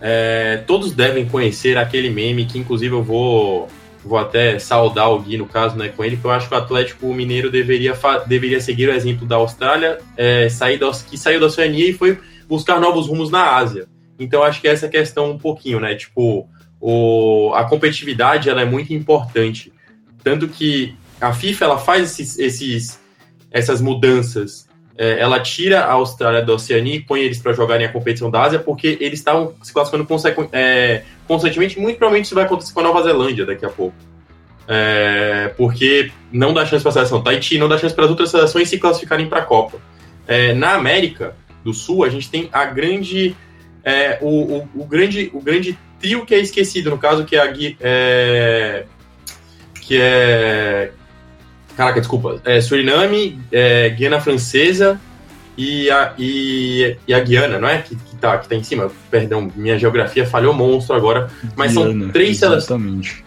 É, 0.00 0.62
todos 0.66 0.92
devem 0.92 1.26
conhecer 1.26 1.76
aquele 1.76 2.10
meme 2.10 2.46
que, 2.46 2.58
inclusive, 2.58 2.94
eu 2.94 3.02
vou, 3.02 3.68
vou 4.02 4.18
até 4.18 4.58
saudar 4.58 5.10
o 5.10 5.20
Gui 5.20 5.36
no 5.36 5.46
caso, 5.46 5.76
né, 5.76 5.90
com 5.94 6.02
ele, 6.02 6.16
que 6.16 6.24
eu 6.24 6.30
acho 6.30 6.48
que 6.48 6.54
o 6.54 6.58
Atlético 6.58 7.12
Mineiro 7.12 7.50
deveria, 7.50 7.94
deveria 8.26 8.60
seguir 8.60 8.88
o 8.88 8.92
exemplo 8.92 9.26
da 9.26 9.36
Austrália, 9.36 9.98
é, 10.16 10.48
sair 10.48 10.78
da, 10.78 10.90
que 10.90 11.18
saiu 11.18 11.38
da 11.38 11.46
Oceania 11.46 11.88
e 11.88 11.92
foi 11.92 12.18
buscar 12.50 12.80
novos 12.80 13.06
rumos 13.06 13.30
na 13.30 13.56
Ásia. 13.56 13.86
Então 14.18 14.42
acho 14.42 14.60
que 14.60 14.68
essa 14.68 14.88
questão 14.88 15.30
um 15.30 15.38
pouquinho, 15.38 15.78
né? 15.80 15.94
Tipo, 15.94 16.48
o, 16.80 17.52
a 17.54 17.64
competitividade 17.64 18.50
ela 18.50 18.60
é 18.60 18.66
muito 18.66 18.92
importante. 18.92 19.72
Tanto 20.22 20.48
que 20.48 20.94
a 21.20 21.32
FIFA 21.32 21.64
ela 21.64 21.78
faz 21.78 22.10
esses, 22.10 22.38
esses 22.38 23.00
essas 23.50 23.80
mudanças. 23.80 24.68
É, 24.98 25.18
ela 25.18 25.40
tira 25.40 25.80
a 25.80 25.92
Austrália 25.92 26.42
da 26.42 26.52
Oceania 26.52 26.96
e 26.96 27.00
põe 27.00 27.20
eles 27.20 27.38
para 27.38 27.54
jogarem 27.54 27.86
a 27.86 27.92
competição 27.92 28.30
da 28.30 28.42
Ásia 28.42 28.58
porque 28.58 28.98
eles 29.00 29.18
estavam 29.18 29.54
se 29.62 29.72
classificando 29.72 30.06
é, 30.52 31.04
constantemente. 31.26 31.78
Muito 31.80 31.96
provavelmente 31.96 32.26
isso 32.26 32.34
vai 32.34 32.44
acontecer 32.44 32.74
com 32.74 32.80
a 32.80 32.82
Nova 32.82 33.02
Zelândia 33.02 33.46
daqui 33.46 33.64
a 33.64 33.70
pouco. 33.70 33.96
É, 34.68 35.52
porque 35.56 36.12
não 36.30 36.52
dá 36.52 36.66
chance 36.66 36.82
para 36.82 36.90
a 36.90 36.92
seleção 36.92 37.22
Tahiti, 37.22 37.58
não 37.58 37.68
dá 37.68 37.78
chance 37.78 37.94
para 37.94 38.04
as 38.04 38.10
outras 38.10 38.30
seleções 38.30 38.68
se 38.68 38.78
classificarem 38.78 39.26
para 39.26 39.40
a 39.40 39.44
Copa. 39.44 39.78
É, 40.28 40.52
na 40.52 40.74
América, 40.74 41.34
do 41.64 41.72
Sul, 41.74 42.04
a 42.04 42.08
gente 42.08 42.30
tem 42.30 42.48
a 42.52 42.64
grande. 42.64 43.36
É, 43.82 44.18
o, 44.20 44.28
o, 44.28 44.68
o, 44.74 44.84
grande, 44.84 45.30
o 45.32 45.40
grande 45.40 45.78
trio 45.98 46.24
que 46.24 46.34
é 46.34 46.38
esquecido, 46.38 46.90
no 46.90 46.98
caso, 46.98 47.24
que 47.24 47.36
é 47.36 47.40
a 47.40 47.52
é, 47.80 48.84
que 49.80 49.98
é. 50.00 50.92
Caraca, 51.76 52.00
desculpa. 52.00 52.40
É 52.44 52.60
Suriname, 52.60 53.40
é, 53.50 53.88
Guiana 53.90 54.20
Francesa 54.20 55.00
e 55.56 55.90
a, 55.90 56.14
e, 56.18 56.96
e, 57.06 57.14
a 57.14 57.20
Guiana, 57.20 57.58
não 57.58 57.68
é? 57.68 57.78
Que, 57.78 57.96
que, 57.96 58.16
tá, 58.16 58.38
que 58.38 58.48
tá 58.48 58.54
em 58.54 58.62
cima. 58.62 58.90
Perdão, 59.10 59.50
minha 59.54 59.78
geografia 59.78 60.26
falhou 60.26 60.52
monstro 60.52 60.94
agora. 60.94 61.30
Mas 61.56 61.72
Guiana, 61.72 62.04
são 62.04 62.10
três 62.10 62.42
exatamente. 62.42 63.24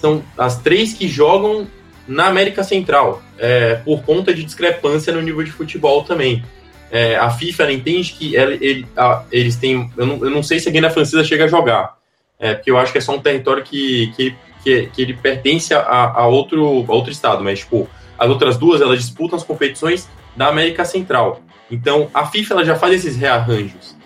São 0.00 0.22
as 0.36 0.58
três 0.58 0.92
que 0.92 1.08
jogam 1.08 1.66
na 2.06 2.26
América 2.26 2.62
Central, 2.62 3.22
é, 3.38 3.76
por 3.76 4.02
conta 4.02 4.34
de 4.34 4.44
discrepância 4.44 5.12
no 5.12 5.22
nível 5.22 5.42
de 5.42 5.50
futebol 5.50 6.02
também. 6.04 6.44
É, 6.90 7.16
a 7.16 7.30
FIFA 7.30 7.72
entende 7.72 8.12
que 8.12 8.36
ela, 8.36 8.52
ele, 8.54 8.86
a, 8.96 9.24
eles 9.32 9.56
têm. 9.56 9.90
Eu 9.96 10.06
não, 10.06 10.24
eu 10.24 10.30
não, 10.30 10.42
sei 10.42 10.60
se 10.60 10.68
a 10.68 10.72
Guiana 10.72 10.90
Francesa 10.90 11.24
chega 11.24 11.44
a 11.44 11.48
jogar, 11.48 11.96
é, 12.38 12.54
porque 12.54 12.70
eu 12.70 12.78
acho 12.78 12.92
que 12.92 12.98
é 12.98 13.00
só 13.00 13.14
um 13.14 13.20
território 13.20 13.62
que, 13.62 14.12
que, 14.16 14.34
que, 14.62 14.86
que 14.86 15.02
ele 15.02 15.14
pertence 15.14 15.74
a, 15.74 15.80
a, 15.80 16.26
outro, 16.26 16.84
a 16.88 16.92
outro 16.92 17.10
estado, 17.10 17.42
mas 17.42 17.60
tipo, 17.60 17.88
as 18.18 18.28
outras 18.28 18.56
duas 18.56 18.80
elas 18.80 19.00
disputam 19.00 19.36
as 19.36 19.44
competições 19.44 20.08
da 20.36 20.48
América 20.48 20.84
Central. 20.84 21.40
Então 21.70 22.08
a 22.14 22.26
FIFA 22.26 22.54
ela 22.54 22.64
já 22.64 22.76
faz 22.76 22.94
esses 22.94 23.16
rearranjos 23.16 23.96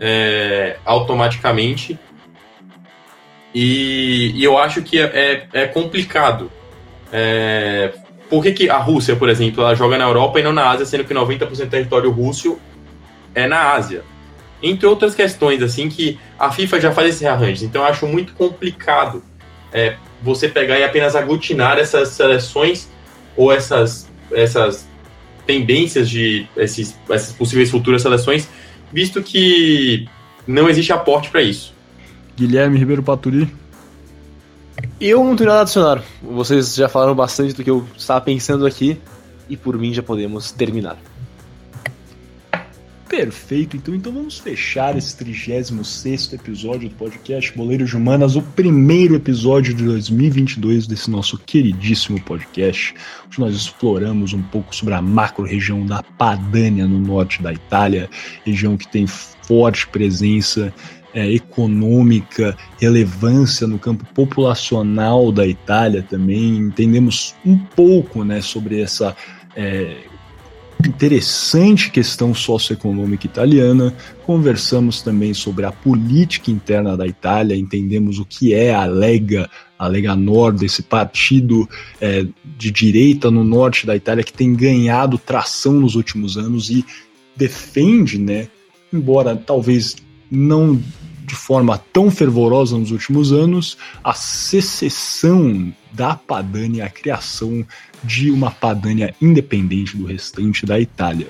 é, 0.00 0.76
automaticamente. 0.84 1.98
E, 3.54 4.32
e, 4.34 4.44
eu 4.44 4.58
acho 4.58 4.82
que 4.82 4.98
é, 4.98 5.46
é, 5.52 5.62
é 5.62 5.66
complicado. 5.66 6.50
Por 8.28 8.42
que, 8.42 8.52
que 8.52 8.70
a 8.70 8.78
Rússia, 8.78 9.16
por 9.16 9.28
exemplo, 9.28 9.62
ela 9.62 9.74
joga 9.74 9.96
na 9.96 10.04
Europa 10.04 10.38
e 10.38 10.42
não 10.42 10.52
na 10.52 10.68
Ásia, 10.70 10.84
sendo 10.84 11.04
que 11.04 11.14
90% 11.14 11.48
do 11.48 11.66
território 11.66 12.10
russo 12.10 12.58
é 13.34 13.46
na 13.46 13.72
Ásia? 13.72 14.02
Entre 14.62 14.86
outras 14.86 15.14
questões, 15.14 15.62
assim, 15.62 15.88
que 15.88 16.18
a 16.38 16.50
FIFA 16.50 16.80
já 16.80 16.92
faz 16.92 17.08
esses 17.08 17.20
rearranjos. 17.22 17.62
Então, 17.62 17.82
eu 17.82 17.88
acho 17.88 18.06
muito 18.06 18.34
complicado 18.34 19.22
é, 19.72 19.96
você 20.22 20.48
pegar 20.48 20.78
e 20.78 20.84
apenas 20.84 21.14
aglutinar 21.16 21.78
essas 21.78 22.08
seleções 22.08 22.88
ou 23.36 23.52
essas, 23.52 24.10
essas 24.32 24.86
tendências 25.46 26.10
de 26.10 26.46
esses, 26.56 26.98
essas 27.08 27.32
possíveis 27.32 27.70
futuras 27.70 28.02
seleções, 28.02 28.48
visto 28.92 29.22
que 29.22 30.06
não 30.46 30.68
existe 30.68 30.92
aporte 30.92 31.30
para 31.30 31.40
isso. 31.40 31.72
Guilherme 32.36 32.78
Ribeiro 32.78 33.02
Paturi. 33.02 33.48
Eu 35.00 35.22
não 35.22 35.36
tenho 35.36 35.48
nada 35.48 35.60
a 35.60 35.62
adicionar. 35.62 36.02
Vocês 36.20 36.74
já 36.74 36.88
falaram 36.88 37.14
bastante 37.14 37.54
do 37.54 37.62
que 37.62 37.70
eu 37.70 37.86
estava 37.96 38.20
pensando 38.20 38.66
aqui 38.66 39.00
e 39.48 39.56
por 39.56 39.78
mim 39.78 39.94
já 39.94 40.02
podemos 40.02 40.50
terminar. 40.50 40.98
Perfeito, 43.08 43.76
então, 43.76 43.94
então 43.94 44.12
vamos 44.12 44.38
fechar 44.38 44.96
esse 44.98 45.16
36 45.16 46.32
episódio 46.34 46.90
do 46.90 46.94
podcast 46.96 47.56
Boleiros 47.56 47.88
de 47.88 47.96
Humanas, 47.96 48.36
o 48.36 48.42
primeiro 48.42 49.14
episódio 49.14 49.72
de 49.72 49.82
2022 49.84 50.86
desse 50.86 51.10
nosso 51.10 51.38
queridíssimo 51.38 52.20
podcast, 52.20 52.94
onde 53.26 53.40
nós 53.40 53.54
exploramos 53.54 54.34
um 54.34 54.42
pouco 54.42 54.76
sobre 54.76 54.92
a 54.92 55.00
macro-região 55.00 55.86
da 55.86 56.02
Padânia, 56.02 56.86
no 56.86 56.98
norte 56.98 57.42
da 57.42 57.52
Itália, 57.52 58.10
região 58.44 58.76
que 58.76 58.86
tem 58.86 59.06
forte 59.06 59.88
presença 59.88 60.72
é, 61.14 61.30
econômica, 61.32 62.56
relevância 62.80 63.66
no 63.66 63.78
campo 63.78 64.04
populacional 64.14 65.32
da 65.32 65.46
Itália 65.46 66.02
também. 66.02 66.56
Entendemos 66.56 67.34
um 67.44 67.56
pouco 67.56 68.24
né, 68.24 68.40
sobre 68.40 68.80
essa 68.80 69.16
é, 69.56 69.96
interessante 70.86 71.90
questão 71.90 72.34
socioeconômica 72.34 73.26
italiana. 73.26 73.94
Conversamos 74.24 75.02
também 75.02 75.34
sobre 75.34 75.64
a 75.64 75.72
política 75.72 76.50
interna 76.50 76.96
da 76.96 77.06
Itália, 77.06 77.56
entendemos 77.56 78.18
o 78.18 78.24
que 78.24 78.54
é 78.54 78.74
a 78.74 78.84
Lega, 78.84 79.50
a 79.78 79.88
Lega 79.88 80.14
Nord, 80.14 80.64
esse 80.64 80.82
partido 80.82 81.68
é, 82.00 82.26
de 82.44 82.70
direita 82.70 83.30
no 83.30 83.42
norte 83.42 83.86
da 83.86 83.96
Itália 83.96 84.24
que 84.24 84.32
tem 84.32 84.54
ganhado 84.54 85.18
tração 85.18 85.72
nos 85.72 85.94
últimos 85.94 86.36
anos 86.36 86.70
e 86.70 86.84
defende, 87.34 88.18
né, 88.18 88.48
embora 88.92 89.36
talvez 89.36 89.96
não 90.30 90.80
de 91.28 91.36
forma 91.36 91.76
tão 91.92 92.10
fervorosa 92.10 92.76
nos 92.76 92.90
últimos 92.90 93.32
anos, 93.32 93.76
a 94.02 94.14
secessão 94.14 95.72
da 95.92 96.16
Padania, 96.16 96.86
a 96.86 96.90
criação 96.90 97.64
de 98.02 98.30
uma 98.30 98.50
Padania 98.50 99.14
independente 99.20 99.96
do 99.96 100.06
restante 100.06 100.64
da 100.64 100.80
Itália. 100.80 101.28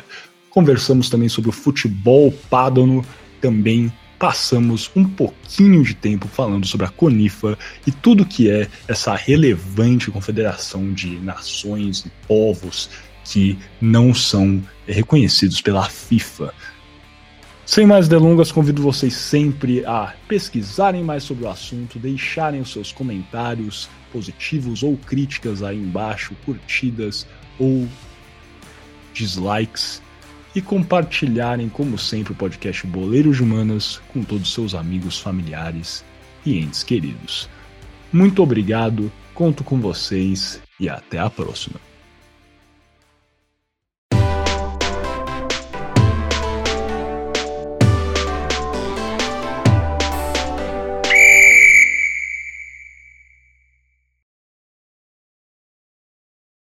Conversamos 0.50 1.10
também 1.10 1.28
sobre 1.28 1.50
o 1.50 1.52
futebol 1.52 2.32
padano, 2.48 3.04
também 3.40 3.92
passamos 4.18 4.90
um 4.94 5.04
pouquinho 5.04 5.82
de 5.82 5.94
tempo 5.94 6.28
falando 6.28 6.66
sobre 6.66 6.86
a 6.86 6.90
Conifa 6.90 7.58
e 7.86 7.90
tudo 7.90 8.26
que 8.26 8.48
é 8.48 8.68
essa 8.86 9.14
relevante 9.14 10.10
confederação 10.10 10.92
de 10.92 11.18
nações 11.18 12.04
e 12.04 12.10
povos 12.26 12.88
que 13.24 13.58
não 13.80 14.14
são 14.14 14.62
reconhecidos 14.86 15.60
pela 15.60 15.88
FIFA. 15.88 16.52
Sem 17.68 17.86
mais 17.86 18.08
delongas, 18.08 18.50
convido 18.50 18.80
vocês 18.80 19.12
sempre 19.12 19.84
a 19.84 20.14
pesquisarem 20.26 21.04
mais 21.04 21.22
sobre 21.22 21.44
o 21.44 21.50
assunto, 21.50 21.98
deixarem 21.98 22.62
os 22.62 22.72
seus 22.72 22.92
comentários 22.92 23.90
positivos 24.10 24.82
ou 24.82 24.96
críticas 24.96 25.62
aí 25.62 25.76
embaixo, 25.76 26.34
curtidas 26.46 27.26
ou 27.58 27.86
dislikes 29.12 30.00
e 30.54 30.62
compartilharem, 30.62 31.68
como 31.68 31.98
sempre, 31.98 32.32
o 32.32 32.36
podcast 32.36 32.86
Boleiros 32.86 33.36
de 33.36 33.42
Humanas 33.42 34.00
com 34.14 34.22
todos 34.24 34.48
os 34.48 34.54
seus 34.54 34.74
amigos, 34.74 35.20
familiares 35.20 36.02
e 36.46 36.58
entes 36.58 36.82
queridos. 36.82 37.50
Muito 38.10 38.42
obrigado, 38.42 39.12
conto 39.34 39.62
com 39.62 39.78
vocês 39.78 40.58
e 40.80 40.88
até 40.88 41.18
a 41.18 41.28
próxima. 41.28 41.87